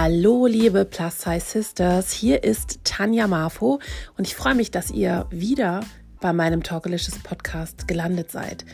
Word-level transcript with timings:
Hallo, 0.00 0.46
liebe 0.46 0.84
Plus 0.84 1.22
Size 1.22 1.40
Sisters. 1.40 2.12
Hier 2.12 2.44
ist 2.44 2.78
Tanja 2.84 3.26
Marfo 3.26 3.80
und 4.16 4.28
ich 4.28 4.36
freue 4.36 4.54
mich, 4.54 4.70
dass 4.70 4.92
ihr 4.92 5.26
wieder 5.30 5.80
bei 6.20 6.32
meinem 6.32 6.62
Talkalicious 6.62 7.18
Podcast 7.18 7.88
gelandet 7.88 8.30
seid. 8.30 8.64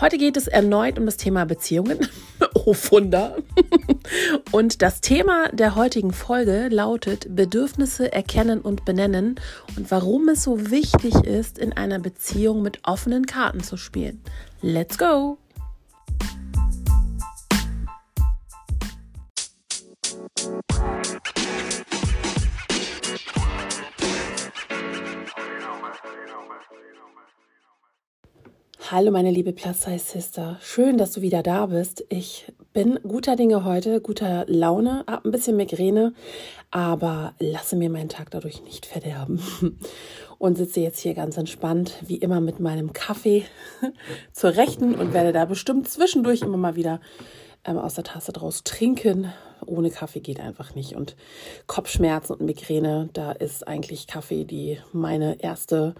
Heute 0.00 0.16
geht 0.16 0.38
es 0.38 0.46
erneut 0.46 0.98
um 0.98 1.04
das 1.04 1.18
Thema 1.18 1.44
Beziehungen. 1.44 1.98
oh, 2.54 2.74
Wunder. 2.88 3.36
und 4.52 4.80
das 4.80 5.02
Thema 5.02 5.50
der 5.52 5.74
heutigen 5.74 6.14
Folge 6.14 6.68
lautet 6.70 7.36
Bedürfnisse 7.36 8.10
erkennen 8.10 8.62
und 8.62 8.86
benennen 8.86 9.34
und 9.76 9.90
warum 9.90 10.30
es 10.30 10.44
so 10.44 10.70
wichtig 10.70 11.14
ist, 11.14 11.58
in 11.58 11.74
einer 11.74 11.98
Beziehung 11.98 12.62
mit 12.62 12.78
offenen 12.84 13.26
Karten 13.26 13.62
zu 13.62 13.76
spielen. 13.76 14.22
Let's 14.62 14.96
go! 14.96 15.36
Hallo 28.92 29.12
meine 29.12 29.30
liebe 29.30 29.52
Plus 29.52 29.82
Size 29.82 30.00
Sister, 30.00 30.58
schön, 30.60 30.98
dass 30.98 31.12
du 31.12 31.22
wieder 31.22 31.44
da 31.44 31.66
bist. 31.66 32.04
Ich 32.08 32.52
bin 32.72 32.98
guter 33.06 33.36
Dinge 33.36 33.64
heute, 33.64 34.00
guter 34.00 34.44
Laune, 34.48 35.04
habe 35.06 35.28
ein 35.28 35.30
bisschen 35.30 35.56
Migräne, 35.56 36.12
aber 36.72 37.34
lasse 37.38 37.76
mir 37.76 37.88
meinen 37.88 38.08
Tag 38.08 38.32
dadurch 38.32 38.64
nicht 38.64 38.86
verderben 38.86 39.40
und 40.38 40.56
sitze 40.56 40.80
jetzt 40.80 40.98
hier 40.98 41.14
ganz 41.14 41.36
entspannt, 41.36 41.98
wie 42.04 42.16
immer 42.16 42.40
mit 42.40 42.58
meinem 42.58 42.92
Kaffee 42.92 43.44
zur 44.32 44.56
Rechten 44.56 44.96
und 44.96 45.12
werde 45.12 45.32
da 45.32 45.44
bestimmt 45.44 45.88
zwischendurch 45.88 46.42
immer 46.42 46.56
mal 46.56 46.74
wieder 46.74 47.00
ähm, 47.64 47.78
aus 47.78 47.94
der 47.94 48.02
Tasse 48.02 48.32
draus 48.32 48.64
trinken. 48.64 49.32
Ohne 49.66 49.90
Kaffee 49.90 50.20
geht 50.20 50.40
einfach 50.40 50.74
nicht. 50.74 50.96
Und 50.96 51.14
Kopfschmerzen 51.66 52.32
und 52.32 52.40
Migräne, 52.40 53.08
da 53.12 53.30
ist 53.30 53.68
eigentlich 53.68 54.06
Kaffee 54.08 54.44
die 54.44 54.78
meine 54.92 55.40
erste 55.42 55.94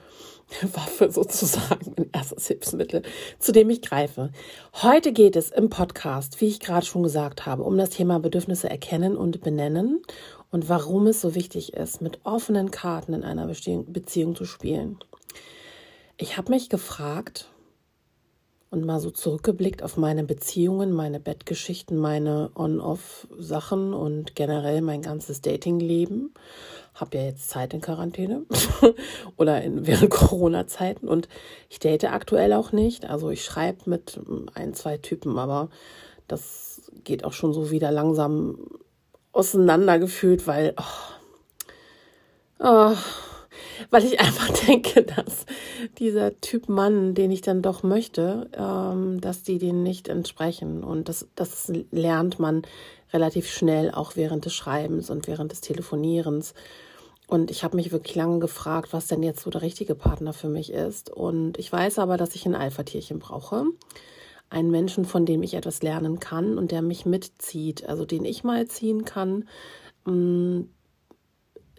Waffe 0.74 1.10
sozusagen, 1.10 1.94
mein 1.96 2.10
erstes 2.12 2.48
Hilfsmittel, 2.48 3.02
zu 3.38 3.52
dem 3.52 3.70
ich 3.70 3.82
greife. 3.82 4.30
Heute 4.82 5.12
geht 5.12 5.36
es 5.36 5.50
im 5.50 5.70
Podcast, 5.70 6.40
wie 6.40 6.46
ich 6.46 6.60
gerade 6.60 6.84
schon 6.84 7.02
gesagt 7.02 7.46
habe, 7.46 7.62
um 7.62 7.76
das 7.78 7.90
Thema 7.90 8.18
Bedürfnisse 8.18 8.68
erkennen 8.68 9.16
und 9.16 9.40
benennen 9.42 10.02
und 10.50 10.68
warum 10.68 11.06
es 11.06 11.20
so 11.20 11.34
wichtig 11.34 11.74
ist, 11.74 12.02
mit 12.02 12.20
offenen 12.24 12.70
Karten 12.70 13.14
in 13.14 13.22
einer 13.22 13.46
Beziehung 13.46 14.34
zu 14.34 14.44
spielen. 14.44 14.98
Ich 16.16 16.36
habe 16.36 16.50
mich 16.50 16.68
gefragt, 16.68 17.49
und 18.70 18.84
mal 18.84 19.00
so 19.00 19.10
zurückgeblickt 19.10 19.82
auf 19.82 19.96
meine 19.96 20.22
Beziehungen, 20.22 20.92
meine 20.92 21.18
Bettgeschichten, 21.18 21.96
meine 21.96 22.50
On-Off-Sachen 22.54 23.92
und 23.92 24.36
generell 24.36 24.80
mein 24.80 25.02
ganzes 25.02 25.40
Datingleben. 25.40 26.32
Habe 26.94 27.18
ja 27.18 27.24
jetzt 27.24 27.50
Zeit 27.50 27.74
in 27.74 27.80
Quarantäne 27.80 28.42
oder 29.36 29.60
in, 29.62 29.86
während 29.86 30.10
Corona-Zeiten 30.10 31.08
und 31.08 31.28
ich 31.68 31.80
date 31.80 32.04
aktuell 32.04 32.52
auch 32.52 32.70
nicht. 32.70 33.06
Also 33.06 33.30
ich 33.30 33.44
schreibe 33.44 33.90
mit 33.90 34.20
ein, 34.54 34.74
zwei 34.74 34.98
Typen, 34.98 35.38
aber 35.38 35.68
das 36.28 36.90
geht 37.02 37.24
auch 37.24 37.32
schon 37.32 37.52
so 37.52 37.70
wieder 37.72 37.90
langsam 37.90 38.58
auseinandergefühlt, 39.32 40.46
weil 40.46 40.74
oh, 40.76 40.84
oh, 42.60 42.94
weil 43.88 44.04
ich 44.04 44.20
einfach 44.20 44.48
denke, 44.66 45.02
dass 45.02 45.46
dieser 45.98 46.40
Typ 46.40 46.68
Mann, 46.68 47.14
den 47.14 47.30
ich 47.30 47.40
dann 47.40 47.62
doch 47.62 47.82
möchte, 47.82 48.50
ähm, 48.56 49.20
dass 49.20 49.42
die 49.42 49.58
den 49.58 49.82
nicht 49.82 50.08
entsprechen. 50.08 50.84
Und 50.84 51.08
das, 51.08 51.28
das 51.34 51.72
lernt 51.90 52.38
man 52.38 52.62
relativ 53.12 53.48
schnell 53.50 53.90
auch 53.90 54.16
während 54.16 54.44
des 54.44 54.54
Schreibens 54.54 55.10
und 55.10 55.26
während 55.26 55.52
des 55.52 55.60
Telefonierens. 55.60 56.54
Und 57.26 57.50
ich 57.50 57.62
habe 57.62 57.76
mich 57.76 57.92
wirklich 57.92 58.16
lange 58.16 58.40
gefragt, 58.40 58.92
was 58.92 59.06
denn 59.06 59.22
jetzt 59.22 59.42
so 59.42 59.50
der 59.50 59.62
richtige 59.62 59.94
Partner 59.94 60.32
für 60.32 60.48
mich 60.48 60.72
ist. 60.72 61.10
Und 61.10 61.58
ich 61.58 61.72
weiß 61.72 62.00
aber, 62.00 62.16
dass 62.16 62.34
ich 62.34 62.44
ein 62.44 62.56
Alpha-Tierchen 62.56 63.20
brauche. 63.20 63.66
Einen 64.48 64.72
Menschen, 64.72 65.04
von 65.04 65.26
dem 65.26 65.44
ich 65.44 65.54
etwas 65.54 65.80
lernen 65.80 66.18
kann 66.18 66.58
und 66.58 66.72
der 66.72 66.82
mich 66.82 67.06
mitzieht, 67.06 67.88
also 67.88 68.04
den 68.04 68.24
ich 68.24 68.42
mal 68.42 68.66
ziehen 68.66 69.04
kann, 69.04 69.48
mm, 70.06 70.62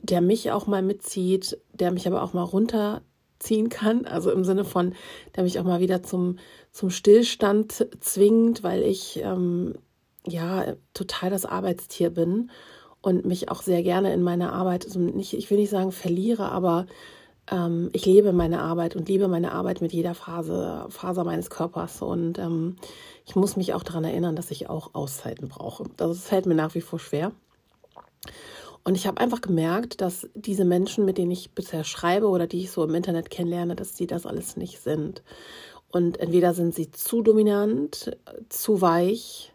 der 0.01 0.21
mich 0.21 0.51
auch 0.51 0.67
mal 0.67 0.81
mitzieht, 0.81 1.57
der 1.73 1.91
mich 1.91 2.07
aber 2.07 2.23
auch 2.23 2.33
mal 2.33 2.43
runterziehen 2.43 3.69
kann. 3.69 4.05
Also 4.05 4.31
im 4.31 4.43
Sinne 4.43 4.65
von, 4.65 4.93
der 5.35 5.43
mich 5.43 5.59
auch 5.59 5.63
mal 5.63 5.79
wieder 5.79 6.03
zum, 6.03 6.37
zum 6.71 6.89
Stillstand 6.89 7.87
zwingt, 7.99 8.63
weil 8.63 8.83
ich 8.83 9.19
ähm, 9.23 9.75
ja 10.25 10.75
total 10.93 11.29
das 11.29 11.45
Arbeitstier 11.45 12.09
bin 12.09 12.51
und 13.01 13.25
mich 13.25 13.49
auch 13.49 13.61
sehr 13.61 13.83
gerne 13.83 14.13
in 14.13 14.21
meiner 14.21 14.53
Arbeit, 14.53 14.85
also 14.85 14.99
nicht, 14.99 15.33
ich 15.33 15.49
will 15.49 15.57
nicht 15.57 15.71
sagen 15.71 15.91
verliere, 15.91 16.51
aber 16.51 16.85
ähm, 17.49 17.89
ich 17.93 18.05
lebe 18.05 18.33
meine 18.33 18.61
Arbeit 18.61 18.95
und 18.95 19.09
liebe 19.09 19.27
meine 19.27 19.51
Arbeit 19.51 19.81
mit 19.81 19.91
jeder 19.91 20.13
Phase, 20.13 20.85
Faser 20.89 21.23
meines 21.23 21.49
Körpers. 21.49 22.01
Und 22.01 22.37
ähm, 22.37 22.75
ich 23.25 23.35
muss 23.35 23.55
mich 23.55 23.73
auch 23.73 23.83
daran 23.83 24.03
erinnern, 24.03 24.35
dass 24.35 24.51
ich 24.51 24.69
auch 24.69 24.93
Auszeiten 24.93 25.47
brauche. 25.47 25.85
Das 25.97 26.25
fällt 26.27 26.45
mir 26.45 26.55
nach 26.55 26.75
wie 26.75 26.81
vor 26.81 26.99
schwer. 26.99 27.31
Und 28.83 28.95
ich 28.95 29.05
habe 29.05 29.21
einfach 29.21 29.41
gemerkt, 29.41 30.01
dass 30.01 30.27
diese 30.33 30.65
Menschen, 30.65 31.05
mit 31.05 31.17
denen 31.17 31.31
ich 31.31 31.51
bisher 31.51 31.83
schreibe 31.83 32.27
oder 32.27 32.47
die 32.47 32.61
ich 32.61 32.71
so 32.71 32.83
im 32.83 32.95
Internet 32.95 33.29
kennenlerne, 33.29 33.75
dass 33.75 33.95
sie 33.95 34.07
das 34.07 34.25
alles 34.25 34.57
nicht 34.57 34.79
sind. 34.79 35.21
Und 35.91 36.19
entweder 36.19 36.53
sind 36.53 36.73
sie 36.73 36.89
zu 36.89 37.21
dominant, 37.21 38.17
zu 38.49 38.81
weich 38.81 39.53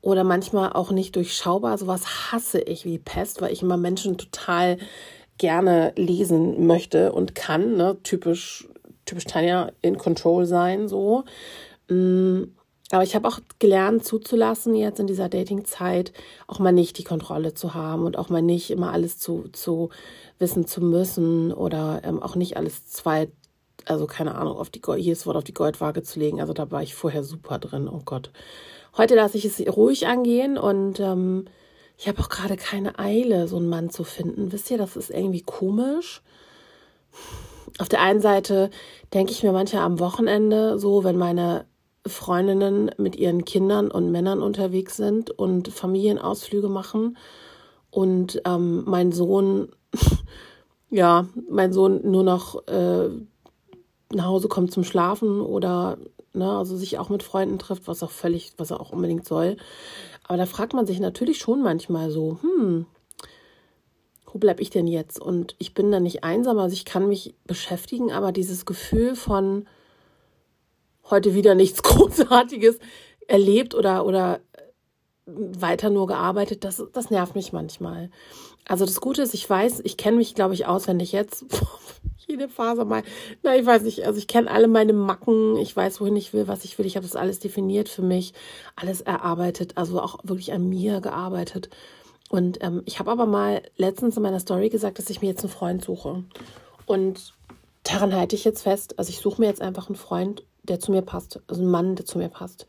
oder 0.00 0.24
manchmal 0.24 0.72
auch 0.72 0.92
nicht 0.92 1.16
durchschaubar. 1.16 1.76
Sowas 1.76 2.32
hasse 2.32 2.60
ich 2.60 2.84
wie 2.84 2.98
Pest, 2.98 3.42
weil 3.42 3.52
ich 3.52 3.62
immer 3.62 3.76
Menschen 3.76 4.16
total 4.16 4.78
gerne 5.36 5.92
lesen 5.96 6.66
möchte 6.66 7.12
und 7.12 7.34
kann. 7.34 7.76
Ne? 7.76 7.98
Typisch, 8.02 8.68
typisch 9.04 9.24
Tanja 9.24 9.72
in 9.82 9.98
Control 9.98 10.46
sein, 10.46 10.88
so. 10.88 11.24
Mm, 11.88 12.44
aber 12.90 13.02
ich 13.02 13.14
habe 13.14 13.28
auch 13.28 13.40
gelernt 13.58 14.04
zuzulassen, 14.04 14.74
jetzt 14.74 14.98
in 14.98 15.06
dieser 15.06 15.28
Dating-Zeit 15.28 16.12
auch 16.46 16.58
mal 16.58 16.72
nicht 16.72 16.96
die 16.98 17.04
Kontrolle 17.04 17.52
zu 17.52 17.74
haben 17.74 18.04
und 18.04 18.16
auch 18.16 18.30
mal 18.30 18.40
nicht 18.40 18.70
immer 18.70 18.92
alles 18.92 19.18
zu, 19.18 19.48
zu 19.52 19.90
wissen 20.38 20.66
zu 20.66 20.80
müssen 20.80 21.52
oder 21.52 22.00
ähm, 22.04 22.22
auch 22.22 22.34
nicht 22.34 22.56
alles 22.56 22.86
zwei, 22.88 23.28
also 23.84 24.06
keine 24.06 24.36
Ahnung, 24.36 24.56
auf 24.56 24.70
die 24.70 24.80
jedes 24.96 25.26
Wort 25.26 25.36
auf 25.36 25.44
die 25.44 25.54
Goldwaage 25.54 26.02
zu 26.02 26.18
legen. 26.18 26.40
Also 26.40 26.54
da 26.54 26.70
war 26.70 26.82
ich 26.82 26.94
vorher 26.94 27.24
super 27.24 27.58
drin, 27.58 27.88
oh 27.88 28.00
Gott. 28.04 28.30
Heute 28.96 29.16
lasse 29.16 29.36
ich 29.36 29.44
es 29.44 29.60
ruhig 29.60 30.06
angehen 30.06 30.56
und 30.56 30.98
ähm, 30.98 31.44
ich 31.98 32.08
habe 32.08 32.20
auch 32.20 32.30
gerade 32.30 32.56
keine 32.56 32.98
Eile, 32.98 33.48
so 33.48 33.56
einen 33.56 33.68
Mann 33.68 33.90
zu 33.90 34.02
finden. 34.02 34.50
Wisst 34.50 34.70
ihr, 34.70 34.78
das 34.78 34.96
ist 34.96 35.10
irgendwie 35.10 35.42
komisch. 35.42 36.22
Auf 37.78 37.88
der 37.90 38.00
einen 38.00 38.20
Seite 38.20 38.70
denke 39.12 39.32
ich 39.32 39.42
mir 39.42 39.52
manchmal 39.52 39.82
am 39.82 40.00
Wochenende 40.00 40.78
so, 40.78 41.04
wenn 41.04 41.18
meine 41.18 41.66
Freundinnen 42.08 42.90
mit 42.98 43.16
ihren 43.16 43.44
Kindern 43.44 43.90
und 43.90 44.10
Männern 44.10 44.42
unterwegs 44.42 44.96
sind 44.96 45.30
und 45.30 45.68
Familienausflüge 45.68 46.68
machen. 46.68 47.16
Und 47.90 48.42
ähm, 48.44 48.84
mein 48.86 49.12
Sohn, 49.12 49.70
ja, 50.90 51.26
mein 51.48 51.72
Sohn 51.72 52.00
nur 52.10 52.22
noch 52.22 52.66
äh, 52.66 53.08
nach 54.12 54.24
Hause 54.24 54.48
kommt 54.48 54.72
zum 54.72 54.84
Schlafen 54.84 55.40
oder 55.40 55.98
ne, 56.32 56.50
also 56.50 56.76
sich 56.76 56.98
auch 56.98 57.08
mit 57.08 57.22
Freunden 57.22 57.58
trifft, 57.58 57.88
was 57.88 58.02
auch 58.02 58.10
völlig, 58.10 58.52
was 58.56 58.70
er 58.70 58.80
auch 58.80 58.92
unbedingt 58.92 59.26
soll. 59.26 59.56
Aber 60.26 60.36
da 60.36 60.46
fragt 60.46 60.74
man 60.74 60.86
sich 60.86 61.00
natürlich 61.00 61.38
schon 61.38 61.62
manchmal 61.62 62.10
so, 62.10 62.38
hm, 62.42 62.86
wo 64.32 64.38
bleib 64.38 64.60
ich 64.60 64.70
denn 64.70 64.86
jetzt? 64.86 65.20
Und 65.20 65.54
ich 65.58 65.74
bin 65.74 65.90
da 65.90 66.00
nicht 66.00 66.24
einsam, 66.24 66.58
also 66.58 66.74
ich 66.74 66.84
kann 66.84 67.08
mich 67.08 67.34
beschäftigen, 67.46 68.12
aber 68.12 68.32
dieses 68.32 68.66
Gefühl 68.66 69.16
von, 69.16 69.66
heute 71.10 71.34
wieder 71.34 71.54
nichts 71.54 71.82
Großartiges 71.82 72.78
erlebt 73.26 73.74
oder, 73.74 74.06
oder 74.06 74.40
weiter 75.26 75.90
nur 75.90 76.06
gearbeitet, 76.06 76.64
das, 76.64 76.82
das 76.92 77.10
nervt 77.10 77.34
mich 77.34 77.52
manchmal. 77.52 78.10
Also 78.66 78.84
das 78.84 79.00
Gute 79.00 79.22
ist, 79.22 79.34
ich 79.34 79.48
weiß, 79.48 79.80
ich 79.84 79.96
kenne 79.96 80.18
mich, 80.18 80.34
glaube 80.34 80.54
ich, 80.54 80.66
auswendig 80.66 81.12
jetzt. 81.12 81.44
Jede 82.26 82.48
Phase 82.48 82.84
mal. 82.84 83.02
Na, 83.42 83.56
ich 83.56 83.64
weiß 83.64 83.82
nicht. 83.82 84.04
Also 84.04 84.18
ich 84.18 84.26
kenne 84.26 84.50
alle 84.50 84.68
meine 84.68 84.92
Macken. 84.92 85.56
Ich 85.56 85.74
weiß, 85.74 86.00
wohin 86.00 86.16
ich 86.16 86.34
will, 86.34 86.46
was 86.46 86.64
ich 86.64 86.78
will. 86.78 86.84
Ich 86.84 86.96
habe 86.96 87.06
das 87.06 87.16
alles 87.16 87.38
definiert 87.38 87.88
für 87.88 88.02
mich, 88.02 88.34
alles 88.76 89.00
erarbeitet, 89.00 89.72
also 89.76 90.00
auch 90.00 90.18
wirklich 90.24 90.52
an 90.52 90.68
mir 90.68 91.00
gearbeitet. 91.00 91.70
Und 92.28 92.62
ähm, 92.62 92.82
ich 92.84 92.98
habe 92.98 93.10
aber 93.10 93.24
mal 93.24 93.62
letztens 93.76 94.18
in 94.18 94.22
meiner 94.22 94.40
Story 94.40 94.68
gesagt, 94.68 94.98
dass 94.98 95.08
ich 95.08 95.22
mir 95.22 95.28
jetzt 95.28 95.42
einen 95.42 95.52
Freund 95.52 95.82
suche. 95.82 96.24
Und 96.84 97.32
daran 97.84 98.14
halte 98.14 98.36
ich 98.36 98.44
jetzt 98.44 98.62
fest. 98.62 98.98
Also 98.98 99.08
ich 99.08 99.20
suche 99.20 99.40
mir 99.40 99.46
jetzt 99.46 99.62
einfach 99.62 99.88
einen 99.88 99.96
Freund 99.96 100.44
der 100.68 100.80
zu 100.80 100.92
mir 100.92 101.02
passt, 101.02 101.40
also 101.48 101.62
ein 101.62 101.70
Mann, 101.70 101.96
der 101.96 102.06
zu 102.06 102.18
mir 102.18 102.28
passt. 102.28 102.66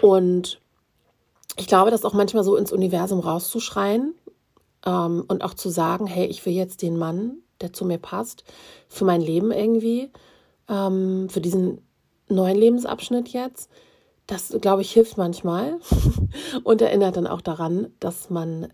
Und 0.00 0.60
ich 1.56 1.66
glaube, 1.66 1.90
das 1.90 2.04
auch 2.04 2.14
manchmal 2.14 2.44
so 2.44 2.56
ins 2.56 2.72
Universum 2.72 3.20
rauszuschreien 3.20 4.14
ähm, 4.86 5.24
und 5.28 5.42
auch 5.42 5.54
zu 5.54 5.68
sagen, 5.68 6.06
hey, 6.06 6.26
ich 6.26 6.44
will 6.46 6.52
jetzt 6.52 6.82
den 6.82 6.96
Mann, 6.96 7.38
der 7.60 7.72
zu 7.72 7.84
mir 7.84 7.98
passt, 7.98 8.44
für 8.88 9.04
mein 9.04 9.20
Leben 9.20 9.52
irgendwie, 9.52 10.10
ähm, 10.68 11.28
für 11.28 11.40
diesen 11.40 11.82
neuen 12.28 12.56
Lebensabschnitt 12.56 13.28
jetzt. 13.28 13.70
das, 14.26 14.56
glaube 14.60 14.82
ich, 14.82 14.92
hilft 14.92 15.18
manchmal 15.18 15.80
und 16.64 16.80
erinnert 16.80 17.16
dann 17.16 17.26
auch 17.26 17.40
daran, 17.40 17.92
dass 17.98 18.30
man 18.30 18.72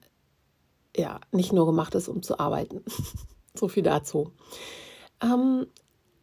ja 0.94 1.18
nicht 1.32 1.52
nur 1.52 1.66
gemacht 1.66 1.94
ist, 1.94 2.08
um 2.08 2.22
zu 2.22 2.38
arbeiten. 2.38 2.84
so 3.54 3.68
viel 3.68 3.82
dazu. 3.82 4.32
Ähm, 5.22 5.66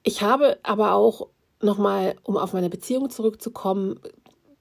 ich 0.03 0.21
habe 0.21 0.59
aber 0.63 0.93
auch 0.93 1.29
nochmal, 1.63 2.15
um 2.23 2.37
auf 2.37 2.53
meine 2.53 2.69
Beziehung 2.69 3.09
zurückzukommen, 3.09 3.99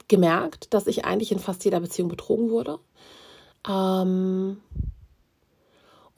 gemerkt, 0.07 0.73
dass 0.73 0.87
ich 0.87 1.05
eigentlich 1.05 1.31
in 1.31 1.39
fast 1.39 1.63
jeder 1.65 1.79
Beziehung 1.79 2.09
betrogen 2.09 2.49
wurde. 2.49 2.79
Ähm, 3.67 4.57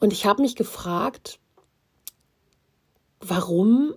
und 0.00 0.12
ich 0.12 0.26
habe 0.26 0.42
mich 0.42 0.56
gefragt, 0.56 1.38
warum, 3.20 3.94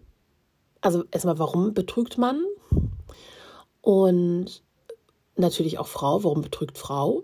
also 0.81 1.03
erstmal, 1.12 1.39
warum 1.39 1.74
betrügt 1.74 2.18
man? 2.18 2.44
Und 3.81 4.63
natürlich 5.35 5.80
auch 5.80 5.88
Frau, 5.88 6.24
warum 6.24 6.42
betrügt 6.42 6.77
Frau? 6.77 7.24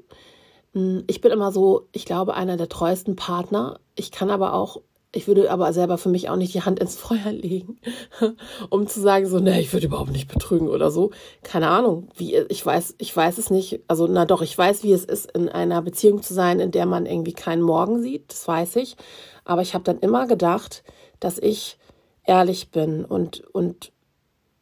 Hm, 0.74 1.04
ich 1.08 1.22
bin 1.22 1.32
immer 1.32 1.52
so, 1.52 1.88
ich 1.92 2.06
glaube, 2.06 2.34
einer 2.34 2.58
der 2.58 2.70
treuesten 2.70 3.16
Partner. 3.16 3.80
Ich 3.96 4.12
kann 4.12 4.30
aber 4.30 4.54
auch 4.54 4.82
ich 5.16 5.28
würde 5.28 5.50
aber 5.50 5.72
selber 5.72 5.98
für 5.98 6.10
mich 6.10 6.30
auch 6.30 6.36
nicht 6.36 6.54
die 6.54 6.62
Hand 6.62 6.80
ins 6.80 6.96
Feuer 6.98 7.32
legen, 7.32 7.80
um 8.70 8.86
zu 8.86 9.00
sagen, 9.00 9.26
so, 9.28 9.40
ne, 9.40 9.62
ich 9.62 9.72
würde 9.72 9.86
überhaupt 9.86 10.12
nicht 10.12 10.28
betrügen 10.28 10.68
oder 10.68 10.92
so. 10.92 11.12
Keine 11.42 11.70
Ahnung, 11.70 12.10
wie, 12.16 12.36
ich 12.36 12.66
weiß, 12.66 12.96
ich 12.98 13.16
weiß 13.16 13.38
es 13.38 13.50
nicht. 13.50 13.80
Also, 13.88 14.08
na 14.08 14.26
doch, 14.26 14.42
ich 14.42 14.58
weiß, 14.58 14.84
wie 14.84 14.92
es 14.92 15.06
ist, 15.06 15.32
in 15.32 15.48
einer 15.48 15.82
Beziehung 15.82 16.22
zu 16.22 16.34
sein, 16.34 16.60
in 16.60 16.72
der 16.72 16.86
man 16.86 17.06
irgendwie 17.06 17.34
keinen 17.34 17.62
Morgen 17.62 18.02
sieht. 18.02 18.32
Das 18.32 18.48
weiß 18.48 18.76
ich. 18.76 18.98
Aber 19.46 19.62
ich 19.62 19.74
habe 19.74 19.86
dann 19.86 20.00
immer 20.00 20.28
gedacht, 20.28 20.84
dass 21.20 21.40
ich 21.40 21.78
ehrlich 22.26 22.72
bin 22.72 23.06
und, 23.06 23.46
und 23.54 23.94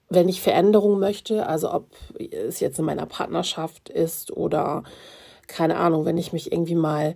wenn 0.09 0.29
ich 0.29 0.41
Veränderung 0.41 0.99
möchte, 0.99 1.47
also 1.47 1.73
ob 1.73 1.88
es 2.19 2.59
jetzt 2.59 2.77
in 2.77 2.85
meiner 2.85 3.07
Partnerschaft 3.07 3.89
ist 3.89 4.31
oder 4.31 4.83
keine 5.47 5.77
Ahnung, 5.77 6.06
wenn 6.06 6.17
ich 6.17 6.31
mich 6.31 6.51
irgendwie 6.51 6.75
mal 6.75 7.15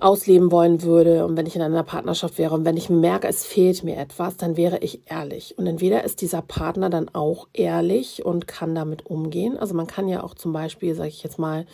ausleben 0.00 0.50
wollen 0.50 0.82
würde 0.82 1.24
und 1.26 1.36
wenn 1.36 1.46
ich 1.46 1.56
in 1.56 1.62
einer 1.62 1.82
Partnerschaft 1.82 2.38
wäre 2.38 2.54
und 2.54 2.64
wenn 2.64 2.76
ich 2.76 2.90
merke, 2.90 3.28
es 3.28 3.44
fehlt 3.44 3.84
mir 3.84 3.96
etwas, 3.96 4.36
dann 4.36 4.56
wäre 4.56 4.78
ich 4.78 5.02
ehrlich. 5.06 5.56
Und 5.58 5.66
entweder 5.66 6.04
ist 6.04 6.20
dieser 6.20 6.42
Partner 6.42 6.90
dann 6.90 7.08
auch 7.14 7.48
ehrlich 7.52 8.24
und 8.24 8.46
kann 8.46 8.74
damit 8.74 9.06
umgehen. 9.06 9.56
Also 9.56 9.74
man 9.74 9.86
kann 9.86 10.08
ja 10.08 10.22
auch 10.22 10.34
zum 10.34 10.52
Beispiel, 10.52 10.94
sage 10.94 11.08
ich 11.08 11.22
jetzt 11.22 11.38
mal, 11.38 11.66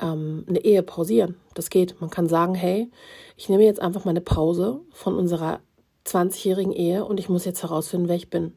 ähm, 0.00 0.44
eine 0.48 0.64
Ehe 0.64 0.82
pausieren. 0.82 1.36
Das 1.54 1.70
geht. 1.70 2.00
Man 2.00 2.10
kann 2.10 2.28
sagen, 2.28 2.54
hey, 2.54 2.90
ich 3.36 3.48
nehme 3.48 3.64
jetzt 3.64 3.80
einfach 3.80 4.04
mal 4.04 4.10
eine 4.10 4.20
Pause 4.20 4.80
von 4.92 5.16
unserer 5.16 5.60
20-jährigen 6.06 6.72
Ehe 6.72 7.04
und 7.04 7.18
ich 7.18 7.28
muss 7.28 7.44
jetzt 7.44 7.62
herausfinden, 7.62 8.08
wer 8.08 8.16
ich 8.16 8.30
bin. 8.30 8.54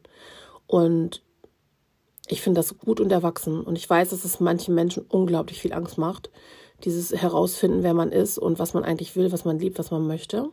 Und 0.66 1.22
ich 2.26 2.42
finde 2.42 2.58
das 2.58 2.76
gut 2.78 3.00
und 3.00 3.10
erwachsen. 3.10 3.62
Und 3.62 3.76
ich 3.76 3.88
weiß, 3.88 4.10
dass 4.10 4.24
es 4.24 4.40
manchen 4.40 4.74
Menschen 4.74 5.04
unglaublich 5.08 5.60
viel 5.60 5.72
Angst 5.72 5.98
macht 5.98 6.30
dieses 6.84 7.12
Herausfinden, 7.12 7.82
wer 7.82 7.94
man 7.94 8.12
ist 8.12 8.38
und 8.38 8.58
was 8.58 8.74
man 8.74 8.84
eigentlich 8.84 9.16
will, 9.16 9.32
was 9.32 9.44
man 9.44 9.58
liebt, 9.58 9.78
was 9.78 9.90
man 9.90 10.06
möchte. 10.06 10.50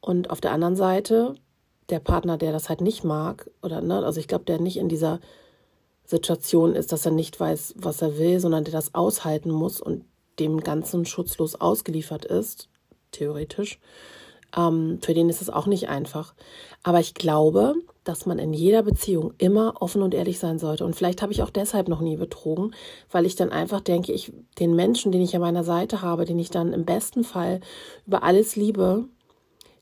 Und 0.00 0.30
auf 0.30 0.40
der 0.40 0.52
anderen 0.52 0.76
Seite 0.76 1.34
der 1.90 2.00
Partner, 2.00 2.38
der 2.38 2.52
das 2.52 2.68
halt 2.68 2.80
nicht 2.80 3.04
mag, 3.04 3.50
oder 3.62 3.80
ne, 3.80 4.04
also 4.04 4.20
ich 4.20 4.28
glaube, 4.28 4.44
der 4.44 4.60
nicht 4.60 4.76
in 4.76 4.88
dieser 4.88 5.20
Situation 6.04 6.74
ist, 6.74 6.92
dass 6.92 7.04
er 7.04 7.12
nicht 7.12 7.38
weiß, 7.38 7.74
was 7.76 8.02
er 8.02 8.18
will, 8.18 8.40
sondern 8.40 8.64
der 8.64 8.72
das 8.72 8.94
aushalten 8.94 9.50
muss 9.50 9.80
und 9.80 10.04
dem 10.38 10.60
Ganzen 10.60 11.04
schutzlos 11.04 11.54
ausgeliefert 11.56 12.24
ist, 12.24 12.68
theoretisch, 13.12 13.78
ähm, 14.56 14.98
für 15.02 15.14
den 15.14 15.28
ist 15.28 15.42
es 15.42 15.50
auch 15.50 15.66
nicht 15.66 15.88
einfach. 15.88 16.34
Aber 16.82 17.00
ich 17.00 17.14
glaube, 17.14 17.74
dass 18.04 18.26
man 18.26 18.38
in 18.38 18.52
jeder 18.52 18.82
Beziehung 18.82 19.34
immer 19.38 19.74
offen 19.80 20.02
und 20.02 20.14
ehrlich 20.14 20.38
sein 20.38 20.58
sollte. 20.58 20.84
Und 20.84 20.96
vielleicht 20.96 21.22
habe 21.22 21.32
ich 21.32 21.42
auch 21.42 21.50
deshalb 21.50 21.88
noch 21.88 22.00
nie 22.00 22.16
betrogen, 22.16 22.74
weil 23.10 23.26
ich 23.26 23.36
dann 23.36 23.50
einfach 23.50 23.80
denke, 23.80 24.12
ich 24.12 24.32
den 24.58 24.74
Menschen, 24.74 25.12
den 25.12 25.20
ich 25.20 25.34
an 25.34 25.42
meiner 25.42 25.64
Seite 25.64 26.02
habe, 26.02 26.24
den 26.24 26.38
ich 26.38 26.50
dann 26.50 26.72
im 26.72 26.84
besten 26.84 27.24
Fall 27.24 27.60
über 28.06 28.22
alles 28.22 28.56
liebe, 28.56 29.04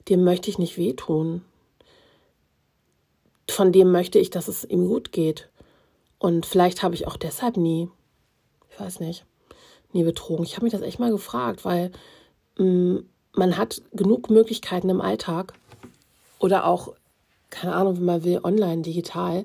dem 0.09 0.25
möchte 0.25 0.51
ich 0.51 0.59
nicht 0.59 0.77
wehtun. 0.77 1.43
Von 3.49 3.73
dem 3.73 3.93
möchte 3.93 4.19
ich, 4.19 4.31
dass 4.31 4.49
es 4.49 4.65
ihm 4.65 4.89
gut 4.89 5.13
geht. 5.13 5.49
Und 6.19 6.45
vielleicht 6.45 6.83
habe 6.83 6.95
ich 6.95 7.07
auch 7.07 7.17
deshalb 7.17 7.57
nie, 7.57 7.89
ich 8.71 8.81
weiß 8.81 9.01
nicht, 9.01 9.25
nie 9.93 10.03
betrogen. 10.03 10.45
Ich 10.45 10.57
habe 10.57 10.65
mich 10.65 10.73
das 10.73 10.83
echt 10.83 10.99
mal 10.99 11.11
gefragt, 11.11 11.65
weil 11.65 11.93
mh, 12.59 12.65
mm, 12.65 13.05
man 13.39 13.57
hat 13.57 13.81
genug 13.93 14.31
Möglichkeiten 14.31 14.91
im 14.91 15.01
Alltag 15.01 15.55
oder 16.39 16.67
auch, 16.67 16.95
keine 17.51 17.75
Ahnung, 17.75 17.97
wenn 17.97 18.05
man 18.05 18.25
will, 18.25 18.41
online, 18.43 18.83
digital. 18.83 19.45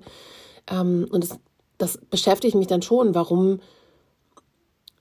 Ähm, 0.67 1.07
und 1.11 1.23
das, 1.23 1.39
das 1.77 1.97
beschäftigt 1.97 2.55
mich 2.55 2.67
dann 2.67 2.81
schon, 2.81 3.15
warum, 3.15 3.59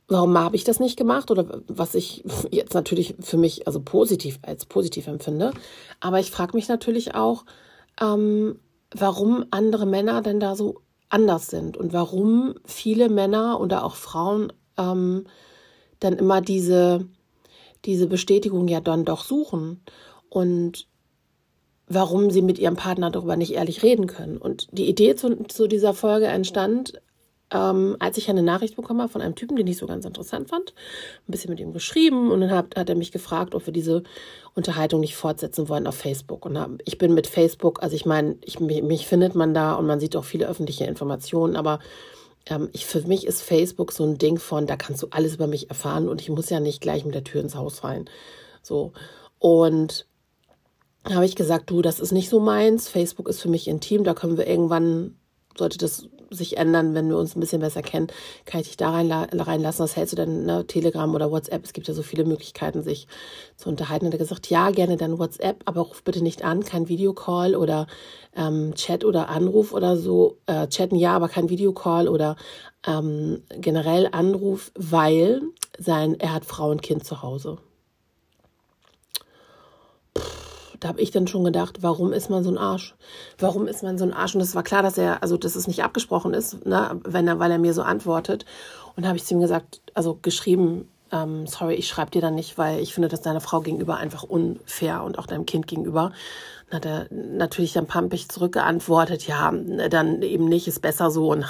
warum 0.09 0.39
habe 0.39 0.57
ich 0.57 0.65
das 0.65 0.79
nicht 0.79 0.97
gemacht 0.97 1.31
oder 1.31 1.63
was 1.67 1.95
ich 1.95 2.23
jetzt 2.51 2.75
natürlich 2.75 3.15
für 3.21 3.39
mich 3.39 3.67
also 3.67 3.81
positiv 3.81 4.39
als 4.43 4.67
positiv 4.67 5.07
empfinde. 5.07 5.53
Aber 6.01 6.21
ich 6.21 6.31
frage 6.31 6.55
mich 6.55 6.69
natürlich 6.69 7.15
auch, 7.15 7.45
ähm, 8.01 8.59
warum 8.95 9.47
andere 9.51 9.87
Männer 9.87 10.23
denn 10.23 10.39
da 10.39 10.55
so 10.55 10.81
anders 11.09 11.49
sind 11.49 11.77
und 11.77 11.93
warum 11.93 12.55
viele 12.65 13.09
Männer 13.09 13.61
oder 13.61 13.85
auch 13.85 13.97
Frauen 13.97 14.53
ähm, 14.79 15.25
dann 16.01 16.15
immer 16.15 16.41
diese 16.41 17.07
diese 17.85 18.07
Bestätigung 18.07 18.69
ja 18.69 18.81
dann 18.81 19.05
doch 19.05 19.25
suchen 19.25 19.81
und 20.29 20.87
warum 21.87 22.31
sie 22.31 22.43
mit 22.43 22.59
ihrem 22.59 22.77
Partner 22.77 23.11
darüber 23.11 23.37
nicht 23.37 23.53
ehrlich 23.53 23.83
reden 23.83 24.07
können. 24.07 24.39
Und 24.39 24.69
die 24.73 24.89
Idee 24.89 25.15
zu, 25.15 25.45
zu 25.45 25.67
dieser 25.67 25.95
Folge 25.95 26.27
entstand, 26.27 26.95
ähm, 27.53 27.97
als 27.99 28.17
ich 28.17 28.31
eine 28.31 28.43
Nachricht 28.43 28.77
bekommen 28.77 29.01
habe 29.01 29.13
von 29.13 29.21
einem 29.21 29.35
Typen, 29.35 29.57
den 29.57 29.67
ich 29.67 29.77
so 29.77 29.87
ganz 29.87 30.05
interessant 30.05 30.49
fand, 30.49 30.75
ein 31.29 31.33
bisschen 31.33 31.51
mit 31.51 31.61
ihm 31.61 31.73
geschrieben 31.73 32.31
und 32.31 32.41
dann 32.41 32.51
hat, 32.51 32.77
hat 32.77 32.89
er 32.89 32.95
mich 32.95 33.13
gefragt, 33.13 33.55
ob 33.55 33.67
wir 33.67 33.73
diese 33.73 34.03
Unterhaltung 34.55 35.01
nicht 35.01 35.17
fortsetzen 35.17 35.69
wollen 35.69 35.87
auf 35.87 35.97
Facebook. 35.97 36.47
Und 36.47 36.59
hab, 36.59 36.71
ich 36.85 36.99
bin 36.99 37.15
mit 37.15 37.27
Facebook, 37.27 37.83
also 37.83 37.95
ich 37.95 38.07
meine, 38.07 38.37
ich, 38.43 38.59
mich 38.61 39.07
findet 39.07 39.35
man 39.35 39.55
da 39.55 39.75
und 39.75 39.87
man 39.87 40.01
sieht 40.01 40.17
auch 40.17 40.25
viele 40.25 40.49
öffentliche 40.49 40.85
Informationen, 40.85 41.57
aber 41.57 41.79
ähm, 42.47 42.69
ich, 42.73 42.87
für 42.87 43.01
mich 43.03 43.27
ist 43.27 43.43
Facebook 43.43 43.93
so 43.93 44.05
ein 44.05 44.19
Ding 44.19 44.39
von, 44.39 44.67
da 44.67 44.77
kannst 44.77 45.03
du 45.03 45.09
alles 45.11 45.35
über 45.35 45.47
mich 45.47 45.69
erfahren 45.69 46.09
und 46.09 46.21
ich 46.21 46.29
muss 46.29 46.51
ja 46.51 46.61
nicht 46.61 46.81
gleich 46.81 47.05
mit 47.05 47.15
der 47.15 47.25
Tür 47.25 47.41
ins 47.41 47.55
Haus 47.55 47.81
fallen. 47.81 48.09
So. 48.63 48.93
Und 49.39 50.07
habe 51.11 51.25
ich 51.25 51.37
gesagt, 51.37 51.71
du, 51.71 51.83
das 51.83 52.01
ist 52.01 52.13
nicht 52.13 52.29
so 52.29 52.41
meins. 52.41 52.89
Facebook 52.89 53.29
ist 53.29 53.41
für 53.41 53.49
mich 53.49 53.69
intim, 53.69 54.05
da 54.05 54.15
können 54.15 54.37
wir 54.37 54.47
irgendwann, 54.47 55.17
sollte 55.57 55.79
das 55.79 56.09
sich 56.35 56.57
ändern, 56.57 56.95
wenn 56.95 57.09
wir 57.09 57.17
uns 57.17 57.37
ein 57.37 57.41
bisschen 57.41 57.61
besser 57.61 57.83
kennen, 57.83 58.09
kann 58.45 58.61
ich 58.61 58.69
dich 58.69 58.77
da 58.77 58.91
rein, 58.91 59.11
reinlassen. 59.11 59.85
Was 59.85 59.97
hältst 59.97 60.13
du 60.13 60.17
denn, 60.17 60.45
ne? 60.45 60.67
Telegram 60.67 61.15
oder 61.15 61.31
WhatsApp? 61.31 61.65
Es 61.65 61.73
gibt 61.73 61.89
ja 61.89 61.95
so 61.95 62.03
viele 62.03 62.25
Möglichkeiten, 62.25 62.83
sich 62.83 63.07
zu 63.57 63.69
unterhalten. 63.69 64.07
Und 64.07 64.13
er 64.13 64.19
hat 64.19 64.29
gesagt, 64.29 64.51
ja, 64.51 64.71
gerne 64.71 64.97
dann 64.97 65.19
WhatsApp, 65.19 65.63
aber 65.65 65.83
ruf 65.83 66.03
bitte 66.03 66.23
nicht 66.23 66.45
an, 66.45 66.65
kein 66.65 66.89
Videocall 66.89 67.55
oder 67.55 67.87
ähm, 68.37 68.75
Chat 68.75 69.05
oder 69.05 69.29
Anruf 69.29 69.73
oder 69.73 69.97
so. 69.97 70.39
Äh, 70.47 70.69
chatten 70.69 70.97
ja, 70.97 71.15
aber 71.15 71.29
kein 71.29 71.49
Videocall 71.49 72.09
oder 72.09 72.37
ähm, 72.87 73.43
generell 73.57 74.09
Anruf, 74.13 74.73
weil 74.75 75.43
sein, 75.79 76.19
er 76.19 76.33
hat 76.33 76.45
Frau 76.45 76.71
und 76.71 76.83
Kind 76.83 77.05
zu 77.05 77.23
Hause 77.23 77.59
da 80.83 80.89
habe 80.89 81.01
ich 81.01 81.13
dann 81.13 81.29
schon 81.29 81.45
gedacht, 81.45 81.79
warum 81.83 82.13
ist 82.13 82.29
man 82.29 82.43
so 82.43 82.51
ein 82.51 82.59
Arsch? 82.59 82.97
Warum 83.39 83.69
ist 83.69 83.85
man 83.85 83.99
so 83.99 84.05
ein 84.05 84.13
Arsch? 84.13 84.35
Und 84.35 84.41
es 84.41 84.57
war 84.57 84.65
klar, 84.65 84.83
dass 84.83 84.99
er, 84.99 85.23
also 85.23 85.37
dass 85.37 85.55
es 85.55 85.69
nicht 85.69 85.85
abgesprochen 85.85 86.35
ist, 86.35 86.67
ne, 86.67 87.01
wenn 87.05 87.29
er, 87.29 87.39
weil 87.39 87.53
er 87.53 87.59
mir 87.59 87.73
so 87.73 87.83
antwortet. 87.83 88.45
Und 88.97 89.07
habe 89.07 89.17
ich 89.17 89.25
zu 89.25 89.35
ihm 89.35 89.41
gesagt, 89.41 89.81
also 89.95 90.19
geschrieben, 90.21 90.89
ähm, 91.13 91.47
sorry, 91.47 91.75
ich 91.75 91.87
schreibe 91.87 92.11
dir 92.11 92.21
dann 92.21 92.35
nicht, 92.35 92.59
weil 92.59 92.81
ich 92.81 92.95
finde, 92.95 93.09
dass 93.09 93.23
deiner 93.23 93.41
Frau 93.41 93.61
gegenüber 93.61 93.99
einfach 93.99 94.25
unfair 94.25 95.05
und 95.05 95.21
auch 95.21 95.29
deinem 95.29 95.47
Kind 95.47 95.69
gegenüber. 95.69 96.11
Dann 96.69 96.77
hat 96.79 96.87
er 96.87 97.07
natürlich 97.11 97.75
dann 97.75 97.87
pampig 97.87 98.29
zurückgeantwortet, 98.29 99.25
ja, 99.29 99.53
dann 99.53 100.23
eben 100.23 100.47
nicht, 100.47 100.67
ist 100.67 100.83
besser 100.83 101.11
so. 101.13 101.37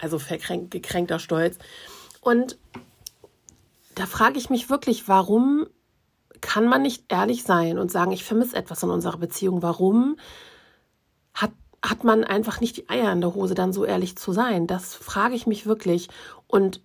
Also 0.00 0.18
verkränkt, 0.18 0.70
gekränkter 0.70 1.18
Stolz. 1.18 1.58
Und 2.22 2.56
da 3.94 4.06
frage 4.06 4.38
ich 4.38 4.48
mich 4.48 4.70
wirklich, 4.70 5.08
warum 5.08 5.66
kann 6.42 6.66
man 6.66 6.82
nicht 6.82 7.04
ehrlich 7.08 7.44
sein 7.44 7.78
und 7.78 7.90
sagen, 7.90 8.12
ich 8.12 8.24
vermisse 8.24 8.56
etwas 8.56 8.82
in 8.82 8.90
unserer 8.90 9.16
Beziehung. 9.16 9.62
Warum 9.62 10.16
hat, 11.32 11.52
hat 11.82 12.04
man 12.04 12.24
einfach 12.24 12.60
nicht 12.60 12.76
die 12.76 12.90
Eier 12.90 13.10
in 13.12 13.22
der 13.22 13.34
Hose, 13.34 13.54
dann 13.54 13.72
so 13.72 13.86
ehrlich 13.86 14.16
zu 14.18 14.32
sein? 14.32 14.66
Das 14.66 14.94
frage 14.94 15.34
ich 15.34 15.46
mich 15.46 15.64
wirklich. 15.64 16.08
Und 16.48 16.82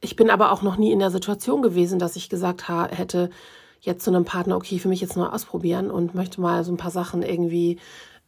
ich 0.00 0.14
bin 0.14 0.30
aber 0.30 0.52
auch 0.52 0.62
noch 0.62 0.76
nie 0.76 0.92
in 0.92 1.00
der 1.00 1.10
Situation 1.10 1.62
gewesen, 1.62 1.98
dass 1.98 2.14
ich 2.14 2.28
gesagt 2.28 2.68
hätte, 2.68 3.30
jetzt 3.80 4.04
zu 4.04 4.10
einem 4.10 4.24
Partner, 4.24 4.56
okay, 4.56 4.78
für 4.78 4.88
mich 4.88 5.00
jetzt 5.00 5.16
nur 5.16 5.32
ausprobieren 5.32 5.90
und 5.90 6.14
möchte 6.14 6.40
mal 6.40 6.62
so 6.64 6.72
ein 6.72 6.76
paar 6.76 6.90
Sachen 6.90 7.22
irgendwie 7.22 7.78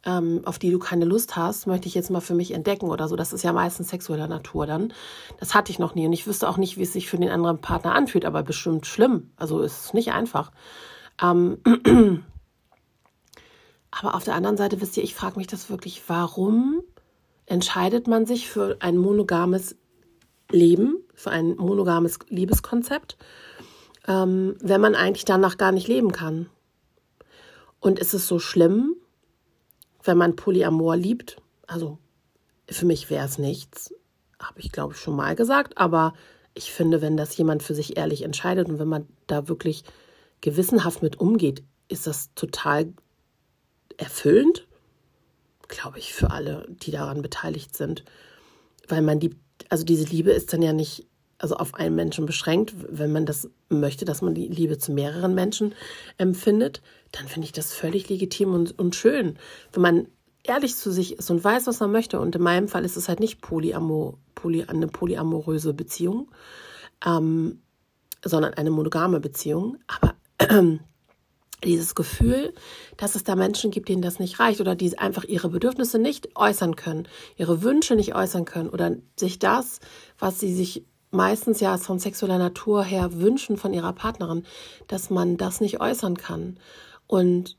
ähm, 0.05 0.41
auf 0.45 0.57
die 0.57 0.71
du 0.71 0.79
keine 0.79 1.05
Lust 1.05 1.35
hast, 1.35 1.67
möchte 1.67 1.87
ich 1.87 1.93
jetzt 1.93 2.09
mal 2.09 2.21
für 2.21 2.33
mich 2.33 2.51
entdecken 2.51 2.89
oder 2.89 3.07
so. 3.07 3.15
Das 3.15 3.33
ist 3.33 3.43
ja 3.43 3.53
meistens 3.53 3.89
sexueller 3.89 4.27
Natur 4.27 4.65
dann. 4.65 4.93
Das 5.39 5.53
hatte 5.53 5.71
ich 5.71 5.79
noch 5.79 5.93
nie 5.93 6.05
und 6.05 6.13
ich 6.13 6.25
wüsste 6.25 6.49
auch 6.49 6.57
nicht, 6.57 6.77
wie 6.77 6.83
es 6.83 6.93
sich 6.93 7.07
für 7.07 7.17
den 7.17 7.29
anderen 7.29 7.61
Partner 7.61 7.93
anfühlt, 7.93 8.25
aber 8.25 8.41
bestimmt 8.43 8.87
schlimm. 8.87 9.31
Also 9.35 9.61
ist 9.61 9.85
es 9.85 9.93
nicht 9.93 10.11
einfach. 10.11 10.51
Ähm, 11.21 11.59
aber 13.91 14.15
auf 14.15 14.23
der 14.23 14.35
anderen 14.35 14.57
Seite 14.57 14.81
wisst 14.81 14.97
ihr, 14.97 15.03
ich 15.03 15.13
frage 15.13 15.37
mich 15.37 15.47
das 15.47 15.69
wirklich, 15.69 16.01
warum 16.07 16.81
entscheidet 17.45 18.07
man 18.07 18.25
sich 18.25 18.49
für 18.49 18.77
ein 18.79 18.97
monogames 18.97 19.75
Leben, 20.49 20.97
für 21.13 21.29
ein 21.29 21.55
monogames 21.57 22.17
Liebeskonzept, 22.29 23.17
ähm, 24.07 24.55
wenn 24.61 24.81
man 24.81 24.95
eigentlich 24.95 25.25
danach 25.25 25.57
gar 25.57 25.71
nicht 25.71 25.87
leben 25.87 26.11
kann. 26.11 26.49
Und 27.79 27.99
ist 27.99 28.13
es 28.13 28.27
so 28.27 28.39
schlimm, 28.39 28.95
wenn 30.03 30.17
man 30.17 30.35
Polyamor 30.35 30.95
liebt? 30.95 31.37
Also 31.67 31.97
für 32.69 32.85
mich 32.85 33.09
wäre 33.09 33.25
es 33.25 33.37
nichts, 33.37 33.93
habe 34.39 34.59
ich 34.59 34.71
glaube 34.71 34.93
ich 34.93 34.99
schon 34.99 35.15
mal 35.15 35.35
gesagt, 35.35 35.77
aber 35.77 36.13
ich 36.53 36.71
finde, 36.71 37.01
wenn 37.01 37.17
das 37.17 37.35
jemand 37.37 37.63
für 37.63 37.75
sich 37.75 37.97
ehrlich 37.97 38.23
entscheidet 38.23 38.67
und 38.69 38.79
wenn 38.79 38.87
man 38.87 39.07
da 39.27 39.47
wirklich 39.47 39.83
gewissenhaft 40.41 41.01
mit 41.01 41.19
umgeht, 41.19 41.63
ist 41.87 42.07
das 42.07 42.33
total 42.33 42.93
erfüllend, 43.97 44.67
glaube 45.67 45.99
ich, 45.99 46.13
für 46.13 46.31
alle, 46.31 46.67
die 46.69 46.91
daran 46.91 47.21
beteiligt 47.21 47.75
sind. 47.75 48.03
Weil 48.87 49.01
man 49.01 49.19
liebt, 49.19 49.37
also 49.69 49.85
diese 49.85 50.05
Liebe 50.05 50.31
ist 50.31 50.51
dann 50.51 50.61
ja 50.61 50.73
nicht 50.73 51.07
also 51.41 51.55
auf 51.55 51.73
einen 51.75 51.95
Menschen 51.95 52.25
beschränkt. 52.25 52.73
Wenn 52.89 53.11
man 53.11 53.25
das 53.25 53.49
möchte, 53.69 54.05
dass 54.05 54.21
man 54.21 54.33
die 54.33 54.47
Liebe 54.47 54.77
zu 54.77 54.91
mehreren 54.91 55.33
Menschen 55.33 55.73
empfindet, 56.17 56.81
dann 57.11 57.27
finde 57.27 57.45
ich 57.45 57.51
das 57.51 57.73
völlig 57.73 58.09
legitim 58.09 58.53
und, 58.53 58.77
und 58.77 58.95
schön. 58.95 59.37
Wenn 59.73 59.81
man 59.81 60.07
ehrlich 60.43 60.75
zu 60.75 60.91
sich 60.91 61.17
ist 61.17 61.29
und 61.29 61.43
weiß, 61.43 61.67
was 61.67 61.79
man 61.79 61.91
möchte. 61.91 62.19
Und 62.19 62.35
in 62.35 62.41
meinem 62.41 62.67
Fall 62.67 62.85
ist 62.85 62.97
es 62.97 63.07
halt 63.07 63.19
nicht 63.19 63.41
polyamor, 63.41 64.17
poly, 64.35 64.63
eine 64.63 64.87
polyamoröse 64.87 65.73
Beziehung, 65.73 66.31
ähm, 67.05 67.61
sondern 68.23 68.53
eine 68.53 68.71
monogame 68.71 69.19
Beziehung. 69.19 69.77
Aber 69.87 70.15
äh, 70.37 70.79
dieses 71.63 71.93
Gefühl, 71.93 72.53
dass 72.97 73.15
es 73.15 73.23
da 73.23 73.35
Menschen 73.35 73.69
gibt, 73.69 73.89
denen 73.89 74.01
das 74.01 74.17
nicht 74.17 74.39
reicht 74.39 74.61
oder 74.61 74.75
die 74.75 74.97
einfach 74.97 75.25
ihre 75.25 75.49
Bedürfnisse 75.49 75.99
nicht 75.99 76.35
äußern 76.35 76.75
können, 76.75 77.07
ihre 77.37 77.61
Wünsche 77.61 77.95
nicht 77.95 78.15
äußern 78.15 78.45
können 78.45 78.69
oder 78.69 78.95
sich 79.15 79.37
das, 79.37 79.79
was 80.17 80.39
sie 80.39 80.55
sich 80.55 80.85
meistens 81.11 81.59
ja 81.59 81.77
von 81.77 81.99
sexueller 81.99 82.37
Natur 82.37 82.83
her 82.83 83.19
wünschen 83.19 83.57
von 83.57 83.73
ihrer 83.73 83.93
Partnerin, 83.93 84.45
dass 84.87 85.09
man 85.09 85.37
das 85.37 85.61
nicht 85.61 85.79
äußern 85.79 86.17
kann. 86.17 86.57
Und 87.07 87.57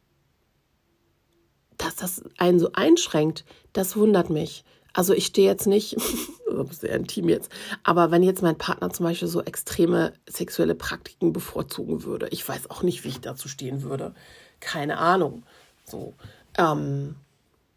dass 1.76 1.96
das 1.96 2.22
einen 2.38 2.58
so 2.58 2.70
einschränkt, 2.72 3.44
das 3.72 3.96
wundert 3.96 4.30
mich. 4.30 4.64
Also 4.94 5.14
ich 5.14 5.26
stehe 5.26 5.48
jetzt 5.48 5.66
nicht, 5.66 5.96
sehr 6.70 6.94
intim 6.96 7.28
jetzt, 7.28 7.50
aber 7.82 8.10
wenn 8.10 8.22
jetzt 8.22 8.42
mein 8.42 8.58
Partner 8.58 8.90
zum 8.90 9.04
Beispiel 9.04 9.28
so 9.28 9.42
extreme 9.42 10.12
sexuelle 10.28 10.74
Praktiken 10.74 11.32
bevorzugen 11.32 12.04
würde, 12.04 12.28
ich 12.30 12.46
weiß 12.46 12.70
auch 12.70 12.82
nicht, 12.82 13.04
wie 13.04 13.08
ich 13.08 13.20
dazu 13.20 13.48
stehen 13.48 13.82
würde. 13.82 14.14
Keine 14.60 14.98
Ahnung. 14.98 15.44
So. 15.84 16.14
Ähm, 16.58 17.16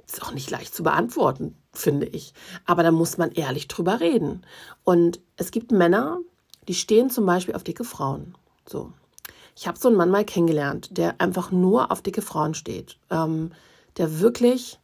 ist 0.05 0.21
auch 0.21 0.31
nicht 0.31 0.49
leicht 0.51 0.73
zu 0.73 0.83
beantworten, 0.83 1.55
finde 1.73 2.05
ich. 2.05 2.33
Aber 2.65 2.83
da 2.83 2.91
muss 2.91 3.17
man 3.17 3.31
ehrlich 3.31 3.67
drüber 3.67 3.99
reden. 3.99 4.45
Und 4.83 5.19
es 5.37 5.51
gibt 5.51 5.71
Männer, 5.71 6.19
die 6.67 6.75
stehen 6.75 7.09
zum 7.09 7.25
Beispiel 7.25 7.55
auf 7.55 7.63
dicke 7.63 7.83
Frauen. 7.83 8.35
So. 8.67 8.91
Ich 9.55 9.67
habe 9.67 9.79
so 9.79 9.87
einen 9.87 9.97
Mann 9.97 10.09
mal 10.09 10.25
kennengelernt, 10.25 10.89
der 10.97 11.21
einfach 11.21 11.51
nur 11.51 11.91
auf 11.91 12.01
dicke 12.01 12.21
Frauen 12.21 12.53
steht. 12.53 12.97
Ähm, 13.09 13.51
der 13.97 14.19
wirklich, 14.19 14.79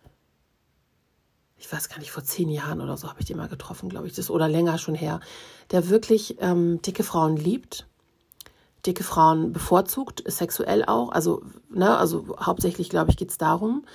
ich 1.58 1.72
weiß 1.72 1.90
gar 1.90 2.00
nicht, 2.00 2.12
vor 2.12 2.24
zehn 2.24 2.50
Jahren 2.50 2.82
oder 2.82 2.96
so 2.98 3.10
habe 3.10 3.20
ich 3.20 3.25
den 3.25 3.38
mal 3.38 3.50
getroffen, 3.50 3.90
glaube 3.90 4.08
ich, 4.08 4.13
das 4.13 4.30
oder 4.30 4.48
länger 4.48 4.78
schon 4.78 4.96
her, 4.96 5.20
der 5.72 5.90
wirklich 5.90 6.38
ähm, 6.40 6.82
dicke 6.82 7.04
Frauen 7.04 7.36
liebt, 7.36 7.86
dicke 8.86 9.04
Frauen 9.04 9.51
bevorzugt, 9.51 10.24
sexuell 10.25 10.86
auch, 10.86 11.12
also, 11.12 11.44
ne, 11.70 11.98
also 11.98 12.36
hauptsächlich, 12.40 12.90
glaube 12.90 13.12
ich, 13.12 13.18
geht 13.18 13.30
es 13.30 13.38
darum, 13.38 13.86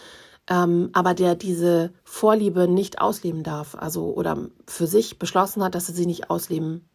ähm, 0.49 0.91
aber 0.93 1.15
der 1.15 1.35
diese 1.35 1.93
Vorliebe 2.05 2.69
nicht 2.69 3.01
ausleben 3.01 3.43
darf, 3.43 3.75
also 3.75 4.13
oder 4.15 4.49
für 4.67 4.87
sich 4.87 5.19
beschlossen 5.19 5.63
hat, 5.63 5.75
dass 5.75 5.89
er 5.89 5.95
sie 5.95 6.07
nicht 6.07 6.31
ausleben 6.31 6.89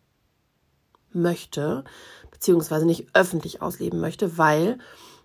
möchte, 1.11 1.83
beziehungsweise 2.31 2.85
nicht 2.85 3.07
öffentlich 3.13 3.61
ausleben 3.61 3.99
möchte, 3.99 4.37
weil 4.37 4.77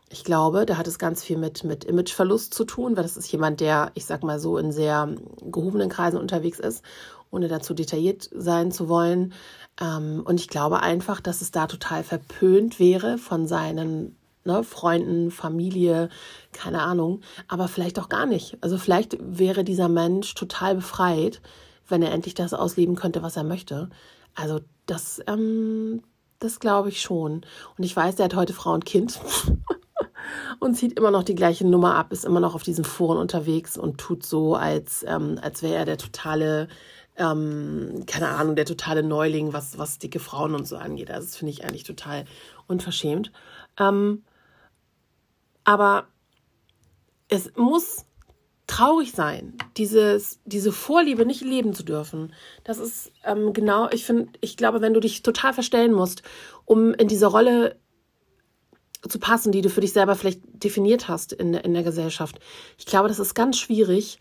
ich 0.09 0.23
glaube, 0.23 0.66
da 0.66 0.76
hat 0.76 0.87
es 0.87 0.99
ganz 0.99 1.23
viel 1.23 1.37
mit, 1.37 1.64
mit 1.64 1.85
Imageverlust 1.85 2.54
zu 2.54 2.64
tun, 2.64 2.97
weil 2.97 3.02
das 3.02 3.16
ist 3.16 3.30
jemand, 3.30 3.61
der, 3.61 3.90
ich 3.95 4.06
sag 4.06 4.23
mal 4.23 4.38
so, 4.38 4.56
in 4.56 4.71
sehr 4.71 5.09
gehobenen 5.42 5.88
Kreisen 5.88 6.18
unterwegs 6.18 6.61
ist, 6.61 6.85
ohne 7.30 7.49
dazu 7.49 7.75
detailliert 7.75 8.30
sein 8.33 8.71
zu 8.71 8.88
wollen. 8.88 9.35
Ähm, 9.80 10.23
und 10.25 10.38
ich 10.38 10.49
glaube 10.49 10.80
einfach, 10.80 11.21
dass 11.21 11.40
es 11.40 11.50
da 11.50 11.66
total 11.66 12.04
verpönt 12.04 12.78
wäre 12.78 13.18
von 13.18 13.49
seinen 13.49 14.16
ne, 14.47 14.65
Freunden, 14.65 15.31
Familie, 15.31 16.09
keine 16.53 16.83
Ahnung, 16.83 17.21
aber 17.49 17.69
vielleicht 17.69 17.99
auch 17.99 18.09
gar 18.09 18.26
nicht. 18.26 18.57
Also 18.61 18.79
vielleicht 18.79 19.17
wäre 19.21 19.65
dieser 19.65 19.88
Mensch 19.88 20.35
total 20.35 20.76
befreit, 20.76 21.41
wenn 21.88 22.03
er 22.03 22.12
endlich 22.12 22.35
das 22.35 22.55
ausleben 22.55 22.97
könnte, 22.97 23.23
was 23.23 23.37
er 23.37 23.45
möchte. 23.45 23.91
Also 24.35 24.61
das, 24.87 25.21
ähm, 25.26 26.03
das 26.38 26.61
glaube 26.61 26.88
ich 26.88 27.00
schon. 27.00 27.43
Und 27.76 27.85
ich 27.85 27.95
weiß, 27.95 28.17
der 28.17 28.26
hat 28.26 28.35
heute 28.35 28.53
Frau 28.53 28.73
und 28.73 28.85
Kind. 28.85 29.21
und 30.61 30.75
zieht 30.75 30.99
immer 30.99 31.11
noch 31.11 31.23
die 31.23 31.35
gleiche 31.35 31.67
Nummer 31.67 31.95
ab, 31.95 32.12
ist 32.12 32.25
immer 32.25 32.41
noch 32.41 32.55
auf 32.55 32.62
diesen 32.62 32.85
Foren 32.85 33.19
unterwegs 33.19 33.76
und 33.76 33.99
tut 33.99 34.25
so, 34.25 34.55
als, 34.55 35.05
ähm, 35.07 35.38
als 35.41 35.62
wäre 35.62 35.75
er 35.75 35.85
der 35.85 35.99
totale, 35.99 36.69
ähm, 37.17 38.05
keine 38.07 38.29
Ahnung, 38.29 38.57
der 38.57 38.67
totale 38.67 39.03
Neuling, 39.03 39.53
was, 39.53 39.79
was 39.79 39.99
dicke 39.99 40.19
Frauen 40.19 40.55
und 40.55 40.67
so 40.67 40.76
angeht. 40.76 41.11
Also 41.11 41.26
das 41.26 41.37
finde 41.37 41.53
ich 41.53 41.65
eigentlich 41.65 41.85
total 41.85 42.25
unverschämt. 42.67 43.33
Ähm, 43.79 44.23
aber 45.67 46.07
es 47.29 47.51
muss 47.57 48.07
traurig 48.69 49.13
sein, 49.13 49.59
dieses, 49.77 50.41
diese 50.45 50.73
Vorliebe 50.73 51.27
nicht 51.27 51.43
leben 51.43 51.75
zu 51.75 51.83
dürfen. 51.83 52.33
Das 52.65 52.79
ist 52.79 53.13
ähm, 53.25 53.53
genau, 53.53 53.91
ich 53.91 54.05
finde, 54.05 54.33
ich 54.41 54.57
glaube, 54.57 54.81
wenn 54.81 54.95
du 54.95 55.01
dich 55.01 55.23
total 55.23 55.53
verstellen 55.53 55.93
musst, 55.93 56.23
um 56.65 56.95
in 56.95 57.09
diese 57.09 57.27
Rolle 57.27 57.77
zu 59.07 59.19
passen, 59.19 59.53
die 59.53 59.61
du 59.61 59.69
für 59.69 59.81
dich 59.81 59.93
selber 59.93 60.15
vielleicht 60.15 60.41
definiert 60.45 61.09
hast 61.09 61.33
in, 61.33 61.55
in 61.55 61.75
der 61.75 61.83
Gesellschaft. 61.83 62.39
Ich 62.79 62.87
glaube, 62.87 63.09
das 63.09 63.19
ist 63.19 63.35
ganz 63.35 63.59
schwierig, 63.59 64.19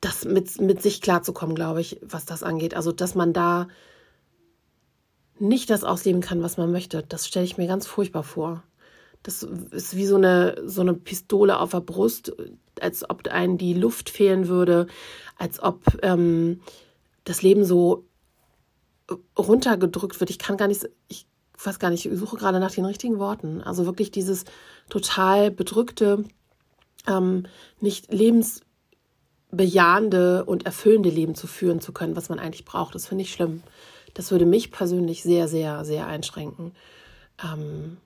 das 0.00 0.24
mit, 0.24 0.60
mit 0.60 0.82
sich 0.82 1.00
klarzukommen, 1.00 1.54
glaube 1.54 1.80
ich, 1.80 1.98
was 2.02 2.26
das 2.26 2.42
angeht. 2.42 2.74
Also, 2.74 2.92
dass 2.92 3.14
man 3.14 3.32
da 3.32 3.66
nicht 5.38 5.68
das 5.70 5.84
ausleben 5.84 6.20
kann, 6.20 6.42
was 6.42 6.56
man 6.56 6.70
möchte. 6.70 7.02
Das 7.02 7.26
stelle 7.26 7.44
ich 7.44 7.58
mir 7.58 7.66
ganz 7.66 7.86
furchtbar 7.86 8.22
vor. 8.22 8.62
Das 9.22 9.42
ist 9.42 9.96
wie 9.96 10.06
so 10.06 10.16
eine, 10.16 10.62
so 10.66 10.82
eine 10.82 10.94
Pistole 10.94 11.58
auf 11.58 11.70
der 11.70 11.80
Brust, 11.80 12.32
als 12.80 13.08
ob 13.08 13.26
einem 13.28 13.58
die 13.58 13.74
Luft 13.74 14.10
fehlen 14.10 14.48
würde, 14.48 14.86
als 15.36 15.62
ob 15.62 15.82
ähm, 16.02 16.60
das 17.24 17.42
Leben 17.42 17.64
so 17.64 18.04
runtergedrückt 19.38 20.20
wird. 20.20 20.30
Ich 20.30 20.38
kann 20.38 20.56
gar 20.56 20.68
nicht, 20.68 20.88
ich 21.08 21.26
weiß 21.62 21.78
gar 21.78 21.90
nicht, 21.90 22.06
ich 22.06 22.18
suche 22.18 22.36
gerade 22.36 22.60
nach 22.60 22.72
den 22.72 22.84
richtigen 22.84 23.18
Worten. 23.18 23.62
Also 23.62 23.86
wirklich 23.86 24.10
dieses 24.10 24.44
total 24.88 25.50
bedrückte, 25.50 26.24
ähm, 27.06 27.46
nicht 27.80 28.12
lebensbejahende 28.12 30.44
und 30.44 30.66
erfüllende 30.66 31.10
Leben 31.10 31.34
zu 31.34 31.46
führen 31.46 31.80
zu 31.80 31.92
können, 31.92 32.16
was 32.16 32.28
man 32.28 32.38
eigentlich 32.38 32.64
braucht. 32.64 32.94
Das 32.94 33.06
finde 33.06 33.22
ich 33.22 33.32
schlimm. 33.32 33.62
Das 34.14 34.30
würde 34.30 34.46
mich 34.46 34.70
persönlich 34.70 35.22
sehr, 35.22 35.48
sehr, 35.48 35.84
sehr 35.84 36.06
einschränken. 36.06 36.72
Ähm, 37.42 37.98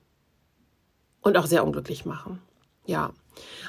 und 1.23 1.37
auch 1.37 1.47
sehr 1.47 1.65
unglücklich 1.65 2.05
machen. 2.05 2.41
Ja. 2.87 3.13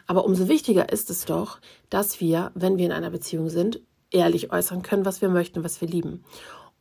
Aber 0.07 0.25
umso 0.25 0.47
wichtiger 0.47 0.91
ist 0.91 1.09
es 1.09 1.25
doch, 1.25 1.59
dass 1.89 2.19
wir, 2.19 2.51
wenn 2.55 2.77
wir 2.77 2.85
in 2.85 2.91
einer 2.91 3.09
Beziehung 3.11 3.49
sind, 3.49 3.81
ehrlich 4.09 4.51
äußern 4.51 4.81
können, 4.81 5.05
was 5.05 5.21
wir 5.21 5.29
möchten, 5.29 5.63
was 5.63 5.79
wir 5.81 5.87
lieben. 5.87 6.23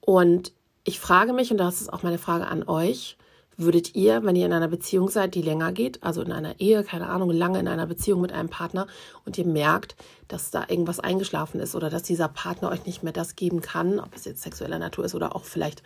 Und 0.00 0.52
ich 0.84 0.98
frage 0.98 1.32
mich, 1.32 1.50
und 1.50 1.58
das 1.58 1.80
ist 1.80 1.92
auch 1.92 2.02
meine 2.02 2.18
Frage 2.18 2.46
an 2.46 2.64
euch, 2.64 3.16
würdet 3.56 3.94
ihr, 3.94 4.24
wenn 4.24 4.36
ihr 4.36 4.46
in 4.46 4.52
einer 4.52 4.68
Beziehung 4.68 5.08
seid, 5.10 5.34
die 5.34 5.42
länger 5.42 5.72
geht, 5.72 6.02
also 6.02 6.22
in 6.22 6.32
einer 6.32 6.58
Ehe, 6.60 6.82
keine 6.82 7.08
Ahnung, 7.08 7.30
lange 7.30 7.60
in 7.60 7.68
einer 7.68 7.86
Beziehung 7.86 8.22
mit 8.22 8.32
einem 8.32 8.48
Partner 8.48 8.86
und 9.26 9.36
ihr 9.36 9.46
merkt, 9.46 9.96
dass 10.28 10.50
da 10.50 10.64
irgendwas 10.68 10.98
eingeschlafen 11.00 11.60
ist 11.60 11.74
oder 11.74 11.90
dass 11.90 12.02
dieser 12.02 12.28
Partner 12.28 12.70
euch 12.70 12.86
nicht 12.86 13.02
mehr 13.02 13.12
das 13.12 13.36
geben 13.36 13.60
kann, 13.60 14.00
ob 14.00 14.14
es 14.16 14.24
jetzt 14.24 14.42
sexueller 14.42 14.78
Natur 14.78 15.04
ist 15.04 15.14
oder 15.14 15.36
auch 15.36 15.44
vielleicht 15.44 15.82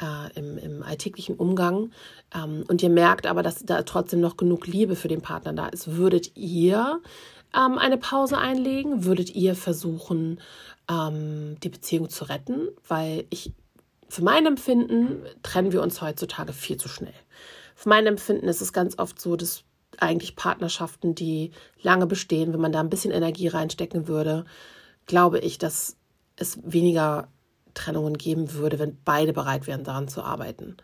äh, 0.00 0.38
im, 0.38 0.58
im 0.58 0.82
alltäglichen 0.82 1.36
Umgang, 1.36 1.90
ähm, 2.34 2.64
und 2.68 2.82
ihr 2.82 2.90
merkt 2.90 3.26
aber, 3.26 3.42
dass 3.42 3.64
da 3.64 3.82
trotzdem 3.82 4.20
noch 4.20 4.36
genug 4.36 4.66
Liebe 4.66 4.96
für 4.96 5.08
den 5.08 5.22
Partner 5.22 5.52
da 5.52 5.68
ist, 5.68 5.96
würdet 5.96 6.36
ihr 6.36 7.00
ähm, 7.54 7.78
eine 7.78 7.98
Pause 7.98 8.38
einlegen? 8.38 9.04
Würdet 9.04 9.34
ihr 9.34 9.54
versuchen, 9.54 10.40
ähm, 10.90 11.56
die 11.62 11.68
Beziehung 11.68 12.08
zu 12.08 12.24
retten? 12.24 12.68
Weil 12.86 13.26
ich 13.30 13.52
für 14.08 14.22
mein 14.22 14.46
Empfinden 14.46 15.22
trennen 15.42 15.72
wir 15.72 15.82
uns 15.82 16.02
heutzutage 16.02 16.52
viel 16.52 16.76
zu 16.76 16.88
schnell. 16.88 17.14
Für 17.74 17.88
mein 17.88 18.06
Empfinden 18.06 18.46
ist 18.46 18.60
es 18.60 18.72
ganz 18.72 18.98
oft 18.98 19.20
so, 19.20 19.36
dass 19.36 19.64
eigentlich 19.98 20.36
Partnerschaften, 20.36 21.14
die 21.14 21.52
lange 21.80 22.06
bestehen, 22.06 22.52
wenn 22.52 22.60
man 22.60 22.72
da 22.72 22.80
ein 22.80 22.90
bisschen 22.90 23.12
Energie 23.12 23.48
reinstecken 23.48 24.08
würde, 24.08 24.44
glaube 25.06 25.38
ich, 25.38 25.58
dass 25.58 25.96
es 26.36 26.58
weniger 26.62 27.28
Trennungen 27.74 28.18
geben 28.18 28.52
würde, 28.54 28.78
wenn 28.78 28.98
beide 29.04 29.32
bereit 29.32 29.66
wären, 29.66 29.84
daran 29.84 30.08
zu 30.08 30.22
arbeiten. 30.22 30.76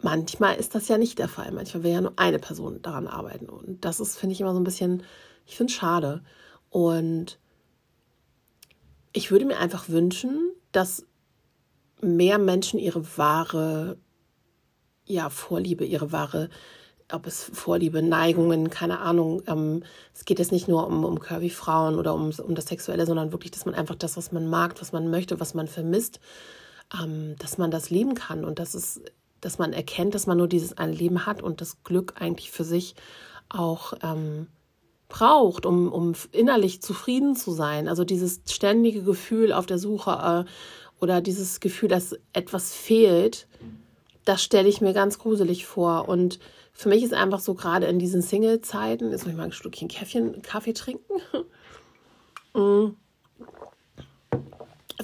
Manchmal 0.00 0.56
ist 0.56 0.74
das 0.74 0.88
ja 0.88 0.98
nicht 0.98 1.18
der 1.18 1.28
Fall. 1.28 1.50
Manchmal 1.52 1.82
will 1.82 1.92
ja 1.92 2.00
nur 2.00 2.12
eine 2.16 2.38
Person 2.38 2.82
daran 2.82 3.08
arbeiten. 3.08 3.48
Und 3.48 3.84
das 3.84 4.00
ist, 4.00 4.16
finde 4.16 4.34
ich, 4.34 4.40
immer 4.40 4.52
so 4.52 4.60
ein 4.60 4.64
bisschen, 4.64 5.02
ich 5.46 5.56
finde 5.56 5.72
es 5.72 5.78
schade. 5.78 6.22
Und 6.70 7.38
ich 9.12 9.30
würde 9.30 9.44
mir 9.44 9.58
einfach 9.58 9.88
wünschen, 9.88 10.52
dass 10.70 11.04
mehr 12.00 12.38
Menschen 12.38 12.78
ihre 12.78 13.16
wahre 13.16 13.98
ja, 15.08 15.30
Vorliebe, 15.30 15.84
ihre 15.84 16.12
wahre, 16.12 16.50
ob 17.12 17.26
es 17.26 17.50
Vorliebe, 17.52 18.02
Neigungen, 18.02 18.70
keine 18.70 19.00
Ahnung. 19.00 19.42
Ähm, 19.46 19.82
es 20.14 20.24
geht 20.24 20.38
jetzt 20.38 20.52
nicht 20.52 20.68
nur 20.68 20.86
um, 20.86 21.04
um 21.04 21.20
Curvy-Frauen 21.20 21.98
oder 21.98 22.14
um, 22.14 22.30
um 22.30 22.54
das 22.54 22.66
Sexuelle, 22.66 23.06
sondern 23.06 23.32
wirklich, 23.32 23.50
dass 23.50 23.64
man 23.64 23.74
einfach 23.74 23.94
das, 23.94 24.16
was 24.16 24.32
man 24.32 24.48
mag, 24.48 24.80
was 24.80 24.92
man 24.92 25.10
möchte, 25.10 25.40
was 25.40 25.54
man 25.54 25.68
vermisst, 25.68 26.20
ähm, 27.00 27.36
dass 27.38 27.58
man 27.58 27.70
das 27.70 27.90
leben 27.90 28.14
kann 28.14 28.44
und 28.44 28.58
dass 28.58 28.74
es, 28.74 29.00
dass 29.40 29.58
man 29.58 29.72
erkennt, 29.72 30.14
dass 30.14 30.26
man 30.26 30.38
nur 30.38 30.48
dieses 30.48 30.76
eine 30.76 30.92
Leben 30.92 31.24
hat 31.24 31.42
und 31.42 31.60
das 31.60 31.82
Glück 31.82 32.14
eigentlich 32.18 32.50
für 32.50 32.64
sich 32.64 32.94
auch 33.48 33.94
ähm, 34.02 34.48
braucht, 35.08 35.64
um, 35.64 35.90
um 35.90 36.12
innerlich 36.32 36.82
zufrieden 36.82 37.34
zu 37.34 37.52
sein. 37.52 37.88
Also 37.88 38.04
dieses 38.04 38.42
ständige 38.46 39.02
Gefühl 39.02 39.52
auf 39.52 39.64
der 39.64 39.78
Suche 39.78 40.46
äh, 40.46 41.02
oder 41.02 41.22
dieses 41.22 41.60
Gefühl, 41.60 41.88
dass 41.88 42.16
etwas 42.34 42.74
fehlt, 42.74 43.46
das 44.24 44.42
stelle 44.42 44.68
ich 44.68 44.82
mir 44.82 44.92
ganz 44.92 45.18
gruselig 45.18 45.64
vor. 45.64 46.08
Und 46.08 46.38
für 46.78 46.88
mich 46.88 47.02
ist 47.02 47.12
einfach 47.12 47.40
so, 47.40 47.54
gerade 47.54 47.86
in 47.86 47.98
diesen 47.98 48.22
Single-Zeiten, 48.22 49.10
jetzt 49.10 49.24
muss 49.24 49.32
ich 49.32 49.36
mal 49.36 49.42
ein 49.42 49.52
Stückchen 49.52 49.88
Käffchen, 49.88 50.42
Kaffee 50.42 50.72
trinken. 50.72 51.20
Mm. 52.54 52.96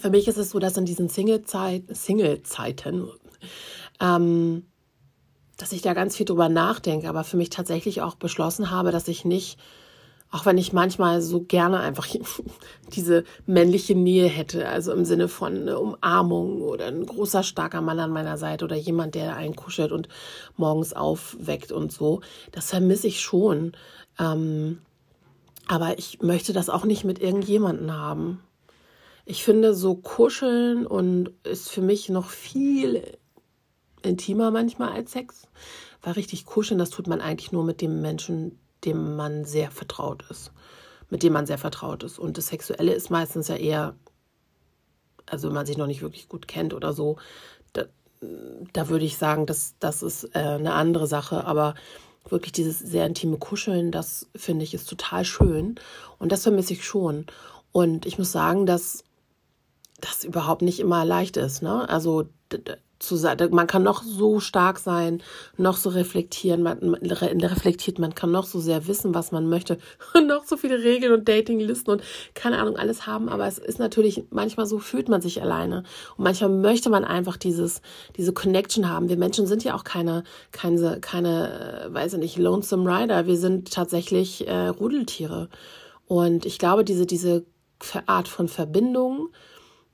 Für 0.00 0.09
mich 0.09 0.26
ist 0.26 0.38
es 0.38 0.50
so, 0.50 0.59
dass 0.59 0.78
in 0.78 0.87
diesen 0.87 1.11
Single-Zeiten, 1.11 3.11
ähm, 4.00 4.66
dass 5.59 5.73
ich 5.73 5.83
da 5.83 5.93
ganz 5.93 6.16
viel 6.16 6.25
drüber 6.25 6.49
nachdenke, 6.49 7.07
aber 7.07 7.23
für 7.23 7.37
mich 7.37 7.50
tatsächlich 7.50 8.00
auch 8.00 8.14
beschlossen 8.14 8.71
habe, 8.71 8.93
dass 8.93 9.09
ich 9.09 9.26
nicht 9.26 9.59
auch 10.35 10.47
wenn 10.47 10.59
ich 10.59 10.73
manchmal 10.73 11.23
so 11.23 11.43
gerne 11.43 11.79
einfach 11.79 12.09
diese 12.93 13.23
männliche 13.47 13.95
Nähe 13.95 14.26
hätte, 14.26 14.69
also 14.69 14.93
im 14.93 15.05
Sinne 15.05 15.29
von 15.29 15.55
eine 15.55 15.79
Umarmung 15.79 16.61
oder 16.61 16.87
ein 16.87 17.07
großer, 17.07 17.45
starker 17.45 17.81
Mann 17.81 18.00
an 18.00 18.11
meiner 18.11 18.37
Seite 18.37 18.64
oder 18.64 18.75
jemand, 18.75 19.14
der 19.14 19.37
einen 19.37 19.55
kuschelt 19.55 19.93
und 19.93 20.09
morgens 20.57 20.93
aufweckt 20.93 21.71
und 21.71 21.93
so. 21.93 22.21
Das 22.50 22.71
vermisse 22.71 23.07
ich 23.07 23.21
schon. 23.21 23.76
Ähm, 24.19 24.81
aber 25.69 26.00
ich 26.00 26.21
möchte 26.21 26.53
das 26.53 26.69
auch 26.69 26.85
nicht 26.85 27.05
mit 27.05 27.21
irgendjemanden 27.21 27.93
haben. 27.93 28.41
Ich 29.26 29.45
finde, 29.45 29.73
so 29.73 29.95
kuscheln 29.95 30.85
und 30.85 31.31
ist 31.45 31.71
für 31.71 31.81
mich 31.81 32.09
noch 32.09 32.29
viel 32.29 33.19
intimer 34.03 34.50
manchmal 34.50 34.91
als 34.91 35.12
Sex. 35.12 35.47
Weil 36.03 36.14
richtig 36.14 36.45
kuscheln, 36.45 36.79
das 36.79 36.91
tut 36.91 37.07
man 37.07 37.21
eigentlich 37.21 37.53
nur 37.53 37.62
mit 37.62 37.81
dem 37.81 38.03
Menschen, 38.03 38.59
dem 38.85 39.17
man 39.17 39.45
sehr 39.45 39.71
vertraut 39.71 40.25
ist, 40.31 40.53
mit 41.11 41.23
dem 41.23 41.33
man 41.33 41.47
sehr 41.47 41.59
vertraut 41.59 42.03
ist. 42.03 42.19
Und 42.19 42.38
das 42.38 42.49
Sexuelle 42.49 42.93
ist 42.93 43.11
meistens 43.11 43.49
ja 43.49 43.57
eher, 43.57 43.95
also 45.26 45.49
wenn 45.49 45.55
man 45.55 45.67
sich 45.67 45.76
noch 45.76 45.87
nicht 45.87 46.03
wirklich 46.03 46.29
gut 46.29 46.49
kennt 46.49 46.75
oder 46.75 46.93
so, 46.93 47.17
da, 47.73 47.85
da 48.73 48.88
würde 48.88 49.05
ich 49.05 49.17
sagen, 49.17 49.47
dass 49.47 49.75
das 49.79 50.03
ist 50.03 50.25
äh, 50.35 50.38
eine 50.38 50.75
andere 50.75 51.07
Sache. 51.07 51.45
Aber 51.45 51.75
wirklich 52.29 52.53
dieses 52.53 52.79
sehr 52.79 53.07
intime 53.07 53.37
Kuscheln, 53.38 53.91
das 53.91 54.29
finde 54.35 54.64
ich 54.64 54.75
ist 54.75 54.88
total 54.88 55.25
schön. 55.25 55.76
Und 56.19 56.33
das 56.33 56.43
vermisse 56.43 56.73
ich 56.73 56.85
schon. 56.85 57.26
Und 57.73 58.07
ich 58.07 58.19
muss 58.19 58.33
sagen, 58.33 58.67
dass 58.67 59.05
das 60.00 60.25
überhaupt 60.25 60.62
nicht 60.62 60.81
immer 60.81 61.05
leicht 61.05 61.37
ist. 61.37 61.62
Ne? 61.62 61.88
Also 61.88 62.29
zu 62.99 63.17
sein. 63.17 63.37
Man 63.51 63.67
kann 63.67 63.83
noch 63.83 64.03
so 64.03 64.41
stark 64.41 64.79
sein, 64.79 65.23
noch 65.57 65.77
so 65.77 65.91
reflektieren, 65.91 66.63
man 66.63 66.79
reflektiert, 66.79 67.99
man 67.99 68.15
kann 68.15 68.31
noch 68.31 68.45
so 68.47 68.61
sehr 68.61 68.87
wissen, 68.87 69.15
was 69.15 69.33
man 69.33 69.49
möchte 69.49 69.79
und 70.15 70.27
noch 70.27 70.45
so 70.45 70.57
viele 70.57 70.83
Regeln 70.83 71.13
und 71.13 71.29
Datinglisten 71.29 71.95
und 71.95 72.03
keine 72.35 72.59
Ahnung 72.59 72.77
alles 72.77 73.07
haben. 73.07 73.29
Aber 73.29 73.47
es 73.47 73.59
ist 73.59 73.79
natürlich 73.79 74.25
manchmal 74.31 74.67
so 74.67 74.79
fühlt 74.79 75.09
man 75.09 75.21
sich 75.21 75.43
alleine 75.43 75.85
und 76.17 76.25
manchmal 76.25 76.50
möchte 76.50 76.91
man 76.91 77.04
einfach 77.04 77.37
dieses 77.37 77.83
diese 78.17 78.33
Connection 78.33 78.89
haben. 78.89 79.09
Wir 79.09 79.17
Menschen 79.17 79.47
sind 79.47 79.65
ja 79.65 79.75
auch 79.75 79.85
keine 79.85 80.25
keine 80.52 81.00
keine, 81.00 81.87
äh, 81.87 81.95
weiß 81.95 82.15
ich 82.15 82.21
nicht, 82.21 82.39
lonesome 82.39 82.89
Rider. 82.89 83.26
Wir 83.26 83.37
sind 83.37 83.73
tatsächlich 83.73 84.47
äh, 84.47 84.69
Rudeltiere 84.69 85.49
und 86.07 86.47
ich 86.47 86.59
glaube 86.59 86.85
diese 86.85 87.07
diese 87.07 87.45
Art 88.07 88.28
von 88.28 88.49
Verbindung 88.49 89.28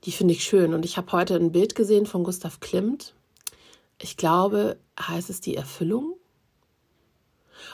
die 0.04 0.12
finde 0.12 0.34
ich 0.34 0.44
schön. 0.44 0.74
Und 0.74 0.84
ich 0.84 0.96
habe 0.96 1.12
heute 1.12 1.36
ein 1.36 1.52
Bild 1.52 1.74
gesehen 1.74 2.06
von 2.06 2.24
Gustav 2.24 2.60
Klimt. 2.60 3.14
Ich 4.00 4.16
glaube, 4.16 4.78
heißt 5.00 5.30
es 5.30 5.40
die 5.40 5.56
Erfüllung? 5.56 6.14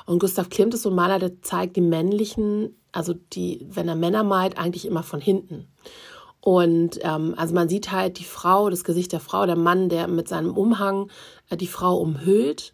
Und 0.04 0.18
Gustav 0.18 0.48
Klimt 0.48 0.74
ist 0.74 0.82
so 0.82 0.90
ein 0.90 0.96
Maler, 0.96 1.18
der 1.18 1.40
zeigt 1.42 1.76
die 1.76 1.80
männlichen, 1.80 2.76
also 2.92 3.14
die, 3.32 3.66
wenn 3.70 3.88
er 3.88 3.94
Männer 3.94 4.24
malt, 4.24 4.58
eigentlich 4.58 4.86
immer 4.86 5.02
von 5.02 5.20
hinten. 5.20 5.68
Und 6.40 7.00
ähm, 7.02 7.34
also 7.36 7.54
man 7.54 7.68
sieht 7.68 7.90
halt 7.90 8.18
die 8.18 8.24
Frau, 8.24 8.70
das 8.70 8.84
Gesicht 8.84 9.12
der 9.12 9.20
Frau, 9.20 9.46
der 9.46 9.56
Mann, 9.56 9.88
der 9.88 10.06
mit 10.06 10.28
seinem 10.28 10.56
Umhang 10.56 11.10
äh, 11.50 11.56
die 11.56 11.66
Frau 11.66 11.96
umhüllt. 11.96 12.72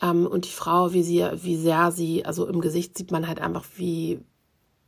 Ähm, 0.00 0.26
und 0.26 0.46
die 0.46 0.52
Frau, 0.52 0.92
wie 0.92 1.02
sie, 1.02 1.26
wie 1.34 1.56
sehr 1.56 1.92
sie, 1.92 2.24
also 2.24 2.46
im 2.46 2.60
Gesicht 2.60 2.96
sieht 2.96 3.10
man 3.10 3.28
halt 3.28 3.40
einfach, 3.40 3.64
wie 3.76 4.20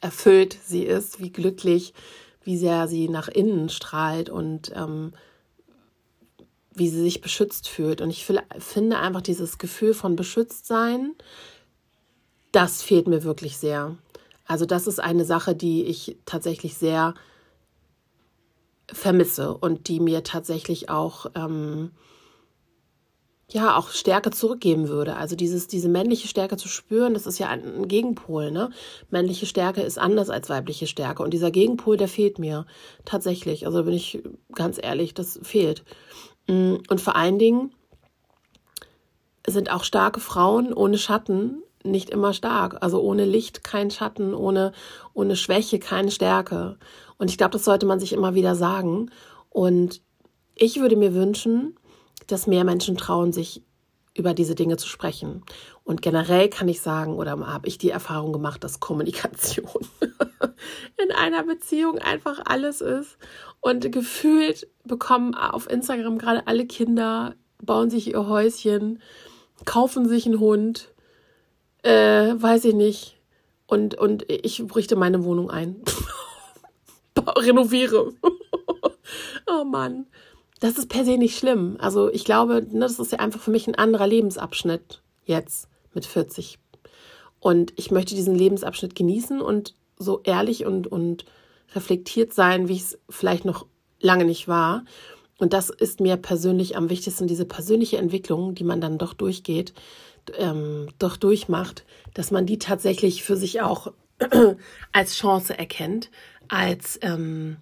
erfüllt 0.00 0.56
sie 0.64 0.84
ist, 0.84 1.20
wie 1.20 1.30
glücklich, 1.30 1.94
wie 2.44 2.56
sehr 2.56 2.88
sie 2.88 3.08
nach 3.08 3.28
innen 3.28 3.68
strahlt 3.68 4.30
und 4.30 4.72
ähm, 4.74 5.12
wie 6.74 6.88
sie 6.88 7.00
sich 7.00 7.20
beschützt 7.20 7.68
fühlt. 7.68 8.00
Und 8.00 8.10
ich 8.10 8.26
finde 8.58 8.98
einfach 8.98 9.22
dieses 9.22 9.58
Gefühl 9.58 9.94
von 9.94 10.16
Beschütztsein, 10.16 11.14
das 12.52 12.82
fehlt 12.82 13.08
mir 13.08 13.24
wirklich 13.24 13.56
sehr. 13.56 13.96
Also 14.46 14.66
das 14.66 14.86
ist 14.86 15.00
eine 15.00 15.24
Sache, 15.24 15.54
die 15.54 15.84
ich 15.84 16.18
tatsächlich 16.26 16.74
sehr 16.76 17.14
vermisse 18.92 19.56
und 19.56 19.88
die 19.88 20.00
mir 20.00 20.22
tatsächlich 20.22 20.90
auch 20.90 21.26
ähm, 21.34 21.92
ja 23.50 23.76
auch 23.76 23.90
Stärke 23.90 24.30
zurückgeben 24.30 24.88
würde. 24.88 25.16
Also 25.16 25.36
dieses, 25.36 25.68
diese 25.68 25.88
männliche 25.88 26.28
Stärke 26.28 26.56
zu 26.56 26.68
spüren, 26.68 27.14
das 27.14 27.26
ist 27.26 27.38
ja 27.38 27.48
ein, 27.48 27.86
Gegenpol. 27.88 28.50
Ne? 28.50 28.70
Männliche 29.10 29.46
Stärke 29.46 29.82
ist 29.82 29.98
anders 29.98 30.30
als 30.30 30.48
weibliche 30.48 30.86
Stärke. 30.86 31.22
Und 31.22 31.32
dieser 31.32 31.50
Gegenpol, 31.50 31.96
der 31.96 32.08
fehlt 32.08 32.38
mir 32.38 32.66
tatsächlich. 33.04 33.66
Also 33.66 33.84
bin 33.84 33.94
ich 33.94 34.22
ganz 34.54 34.78
ehrlich, 34.82 35.14
das 35.14 35.38
fehlt. 35.42 35.84
Mm, 36.46 36.76
und 36.88 37.00
vor 37.00 37.16
allen 37.16 37.38
Dingen 37.38 37.72
sind 39.46 39.70
auch 39.70 39.84
starke 39.84 40.20
Frauen 40.20 40.72
ohne 40.72 40.98
Schatten 40.98 41.62
nicht 41.84 42.08
immer 42.08 42.32
stark. 42.32 42.82
Also 42.82 43.02
ohne 43.02 43.26
Licht 43.26 43.62
kein 43.62 43.90
Schatten, 43.90 44.34
ohne, 44.34 44.72
ohne 45.12 45.36
Schwäche 45.36 45.78
keine 45.78 46.10
Stärke. 46.10 46.78
Und 47.18 47.30
ich 47.30 47.36
glaube, 47.36 47.52
das 47.52 47.64
sollte 47.64 47.84
man 47.84 48.00
sich 48.00 48.14
immer 48.14 48.34
wieder 48.34 48.54
sagen. 48.54 49.10
Und 49.50 50.00
ich 50.54 50.80
würde 50.80 50.96
mir 50.96 51.14
wünschen, 51.14 51.76
dass 52.26 52.46
mehr 52.46 52.64
Menschen 52.64 52.96
trauen, 52.96 53.32
sich 53.32 53.62
über 54.16 54.32
diese 54.32 54.54
Dinge 54.54 54.76
zu 54.76 54.88
sprechen. 54.88 55.42
Und 55.82 56.00
generell 56.00 56.48
kann 56.48 56.68
ich 56.68 56.80
sagen, 56.80 57.14
oder 57.14 57.32
habe 57.32 57.66
ich 57.66 57.78
die 57.78 57.90
Erfahrung 57.90 58.32
gemacht, 58.32 58.62
dass 58.62 58.80
Kommunikation 58.80 59.68
in 60.96 61.12
einer 61.12 61.42
Beziehung 61.42 61.98
einfach 61.98 62.40
alles 62.44 62.80
ist. 62.80 63.18
Und 63.60 63.90
gefühlt 63.90 64.68
bekommen 64.84 65.34
auf 65.34 65.68
Instagram 65.68 66.18
gerade 66.18 66.46
alle 66.46 66.66
Kinder, 66.66 67.34
bauen 67.60 67.90
sich 67.90 68.08
ihr 68.08 68.28
Häuschen, 68.28 69.02
kaufen 69.64 70.08
sich 70.08 70.26
einen 70.26 70.38
Hund, 70.38 70.92
äh, 71.82 72.34
weiß 72.36 72.66
ich 72.66 72.74
nicht. 72.74 73.18
Und, 73.66 73.94
und 73.96 74.30
ich 74.30 74.62
richte 74.74 74.94
meine 74.96 75.24
Wohnung 75.24 75.50
ein. 75.50 75.82
Renoviere. 77.16 78.12
oh 79.46 79.64
Mann 79.64 80.06
das 80.60 80.78
ist 80.78 80.88
per 80.88 81.04
se 81.04 81.18
nicht 81.18 81.38
schlimm. 81.38 81.76
Also 81.78 82.10
ich 82.12 82.24
glaube, 82.24 82.66
ne, 82.70 82.80
das 82.80 82.98
ist 82.98 83.12
ja 83.12 83.18
einfach 83.18 83.40
für 83.40 83.50
mich 83.50 83.66
ein 83.66 83.74
anderer 83.74 84.06
Lebensabschnitt 84.06 85.02
jetzt 85.24 85.68
mit 85.92 86.06
40. 86.06 86.58
Und 87.40 87.72
ich 87.76 87.90
möchte 87.90 88.14
diesen 88.14 88.34
Lebensabschnitt 88.34 88.94
genießen 88.94 89.40
und 89.40 89.74
so 89.98 90.20
ehrlich 90.24 90.64
und, 90.64 90.86
und 90.86 91.24
reflektiert 91.74 92.32
sein, 92.32 92.68
wie 92.68 92.74
ich 92.74 92.82
es 92.82 92.98
vielleicht 93.08 93.44
noch 93.44 93.66
lange 94.00 94.24
nicht 94.24 94.48
war. 94.48 94.84
Und 95.38 95.52
das 95.52 95.70
ist 95.70 96.00
mir 96.00 96.16
persönlich 96.16 96.76
am 96.76 96.90
wichtigsten, 96.90 97.26
diese 97.26 97.44
persönliche 97.44 97.98
Entwicklung, 97.98 98.54
die 98.54 98.64
man 98.64 98.80
dann 98.80 98.98
doch 98.98 99.14
durchgeht, 99.14 99.74
ähm, 100.38 100.88
doch 100.98 101.16
durchmacht, 101.16 101.84
dass 102.14 102.30
man 102.30 102.46
die 102.46 102.58
tatsächlich 102.58 103.24
für 103.24 103.36
sich 103.36 103.60
auch 103.60 103.92
als 104.92 105.16
Chance 105.16 105.58
erkennt, 105.58 106.10
als 106.48 106.98
ähm, 107.02 107.56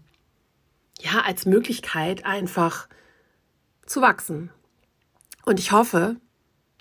ja, 1.01 1.23
als 1.25 1.47
Möglichkeit 1.47 2.25
einfach 2.25 2.89
zu 3.87 4.01
wachsen. 4.01 4.51
Und 5.45 5.59
ich 5.59 5.73
hoffe, 5.73 6.17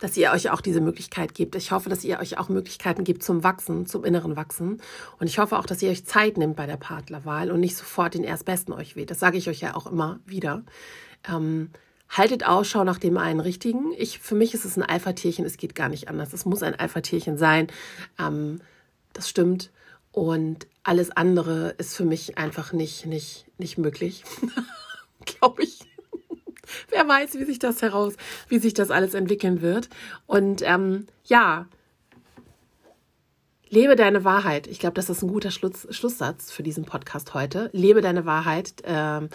dass 0.02 0.18
ihr 0.18 0.32
euch 0.32 0.50
auch 0.50 0.62
diese 0.62 0.82
Möglichkeit 0.82 1.36
gebt. 1.36 1.56
Ich 1.56 1.72
hoffe, 1.72 1.90
dass 1.90 2.04
ihr 2.04 2.20
euch 2.20 2.38
auch 2.38 2.50
Möglichkeiten 2.50 3.04
gebt 3.04 3.24
zum 3.24 3.44
Wachsen, 3.44 3.86
zum 3.86 4.04
inneren 4.04 4.36
Wachsen. 4.36 4.82
Und 5.20 5.28
ich 5.28 5.38
hoffe 5.38 5.58
auch, 5.58 5.66
dass 5.66 5.82
ihr 5.82 5.92
euch 5.92 6.06
Zeit 6.06 6.38
nimmt 6.38 6.56
bei 6.56 6.66
der 6.66 6.78
Partnerwahl 6.78 7.52
und 7.52 7.60
nicht 7.60 7.78
sofort 7.78 8.16
den 8.16 8.24
Erstbesten 8.24 8.74
euch 8.74 8.96
wählt. 8.96 9.12
Das 9.12 9.20
sage 9.20 9.38
ich 9.38 9.48
euch 9.48 9.62
ja 9.62 9.76
auch 9.76 9.86
immer 9.86 10.20
wieder. 10.26 10.64
Ähm, 11.30 11.70
haltet 12.10 12.46
Ausschau 12.46 12.84
nach 12.84 12.98
dem 12.98 13.18
einen 13.18 13.40
richtigen. 13.40 13.94
Ich, 13.96 14.20
für 14.20 14.36
mich 14.36 14.56
ist 14.56 14.66
es 14.66 14.76
ein 14.76 14.84
Alpha-Tierchen. 14.84 15.46
Es 15.46 15.58
geht 15.58 15.76
gar 15.76 15.88
nicht 15.88 16.10
anders. 16.10 16.34
Es 16.34 16.46
muss 16.46 16.64
ein 16.64 16.76
Alpha-Tierchen 16.76 17.38
sein. 17.38 17.68
Ähm, 18.20 18.60
das 19.14 19.30
stimmt. 19.30 19.72
Und 20.12 20.68
alles 20.84 21.12
andere 21.12 21.76
ist 21.78 21.96
für 21.96 22.06
mich 22.06 22.38
einfach 22.38 22.74
nicht, 22.74 23.06
nicht, 23.06 23.46
nicht 23.58 23.78
möglich. 23.78 24.24
Glaube 25.26 25.64
ich. 25.64 25.80
Wer 26.90 27.08
weiß, 27.08 27.38
wie 27.38 27.46
sich 27.46 27.60
das 27.60 27.82
heraus, 27.82 28.16
wie 28.48 28.60
sich 28.60 28.74
das 28.74 28.92
alles 28.92 29.14
entwickeln 29.14 29.62
wird. 29.62 29.90
Und 30.26 30.62
ähm, 30.64 31.08
ja, 31.26 31.68
lebe 33.70 33.96
deine 33.96 34.24
Wahrheit. 34.24 34.68
Ich 34.68 34.80
glaube, 34.80 34.94
das 34.94 35.10
ist 35.10 35.22
ein 35.22 35.30
guter 35.30 35.52
Schluss, 35.52 35.88
Schlusssatz 35.90 36.52
für 36.52 36.64
diesen 36.64 36.86
Podcast 36.86 37.34
heute. 37.34 37.70
Lebe 37.74 38.02
deine 38.02 38.26
Wahrheit. 38.26 38.74
Ähm, 38.84 39.30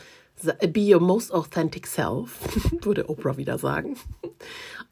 be 0.72 0.94
your 0.94 1.00
most 1.00 1.32
authentic 1.32 1.86
self, 1.86 2.38
würde 2.82 3.08
Oprah 3.08 3.36
wieder 3.36 3.58
sagen. 3.58 3.96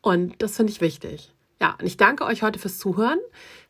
Und 0.01 0.43
das 0.43 0.57
finde 0.57 0.73
ich 0.73 0.81
wichtig. 0.81 1.33
Ja, 1.65 1.77
und 1.81 1.87
ich 1.87 1.97
danke 1.97 2.27
euch 2.27 2.43
heute 2.43 2.59
fürs 2.59 2.77
Zuhören. 2.77 3.19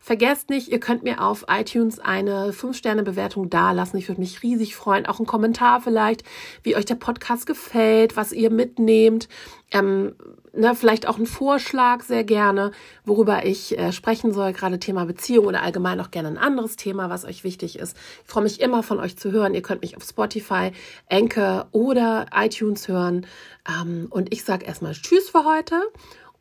Vergesst 0.01 0.51
nicht, 0.51 0.67
ihr 0.67 0.81
könnt 0.81 1.05
mir 1.05 1.23
auf 1.23 1.45
iTunes 1.49 2.01
eine 2.01 2.51
5-Sterne-Bewertung 2.51 3.51
dalassen. 3.51 3.99
Ich 3.99 4.09
würde 4.09 4.21
mich 4.21 4.43
riesig 4.43 4.75
freuen. 4.75 5.07
Auch 5.07 5.21
ein 5.21 5.27
Kommentar 5.27 5.81
vielleicht, 5.81 6.25
wie 6.65 6.75
euch 6.75 6.87
der 6.87 6.97
Podcast 6.97 7.47
gefällt, 7.47 8.17
was 8.17 8.33
ihr 8.33 8.51
mitnehmt. 8.51 9.29
Ähm, 9.71 10.17
ne, 10.53 10.75
vielleicht 10.75 11.07
auch 11.07 11.19
ein 11.19 11.27
Vorschlag 11.27 12.03
sehr 12.03 12.25
gerne, 12.25 12.73
worüber 13.05 13.47
ich 13.47 13.79
äh, 13.79 13.93
sprechen 13.93 14.33
soll, 14.33 14.53
gerade 14.53 14.81
Thema 14.81 15.05
Beziehung 15.05 15.47
oder 15.47 15.63
allgemein 15.63 16.01
auch 16.01 16.11
gerne 16.11 16.31
ein 16.31 16.39
anderes 16.39 16.75
Thema, 16.75 17.11
was 17.11 17.25
euch 17.25 17.45
wichtig 17.45 17.79
ist. 17.79 17.97
Ich 18.25 18.29
freue 18.29 18.43
mich 18.43 18.61
immer 18.61 18.83
von 18.83 18.99
euch 18.99 19.17
zu 19.17 19.31
hören. 19.31 19.55
Ihr 19.55 19.63
könnt 19.63 19.83
mich 19.83 19.97
auf 19.97 20.03
Spotify, 20.03 20.73
Anchor 21.09 21.69
oder 21.71 22.27
iTunes 22.35 22.89
hören. 22.89 23.25
Ähm, 23.69 24.09
und 24.11 24.33
ich 24.33 24.43
sage 24.43 24.67
erstmal 24.67 24.95
Tschüss 24.95 25.31
für 25.31 25.45
heute 25.45 25.81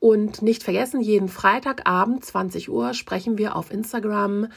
und 0.04 0.42
nicht 0.42 0.63
vergessen, 0.63 1.00
jeden 1.00 1.30
Freitagabend 1.30 2.26
20 2.26 2.70
Uhr 2.70 2.94
sprechen 2.94 3.38
wir 3.38 3.56
auf 3.56 3.72
Instagram 3.72 4.48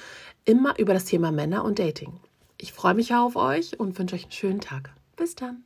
immer 0.44 0.76
über 0.76 0.92
das 0.92 1.04
Thema 1.04 1.30
Männer 1.30 1.62
und 1.62 1.78
Dating. 1.78 2.18
Ich 2.58 2.72
freue 2.72 2.94
mich 2.94 3.14
auf 3.14 3.36
euch 3.36 3.78
und 3.78 3.96
wünsche 3.96 4.16
euch 4.16 4.24
einen 4.24 4.32
schönen 4.32 4.60
Tag. 4.60 4.90
Bis 5.14 5.36
dann. 5.36 5.62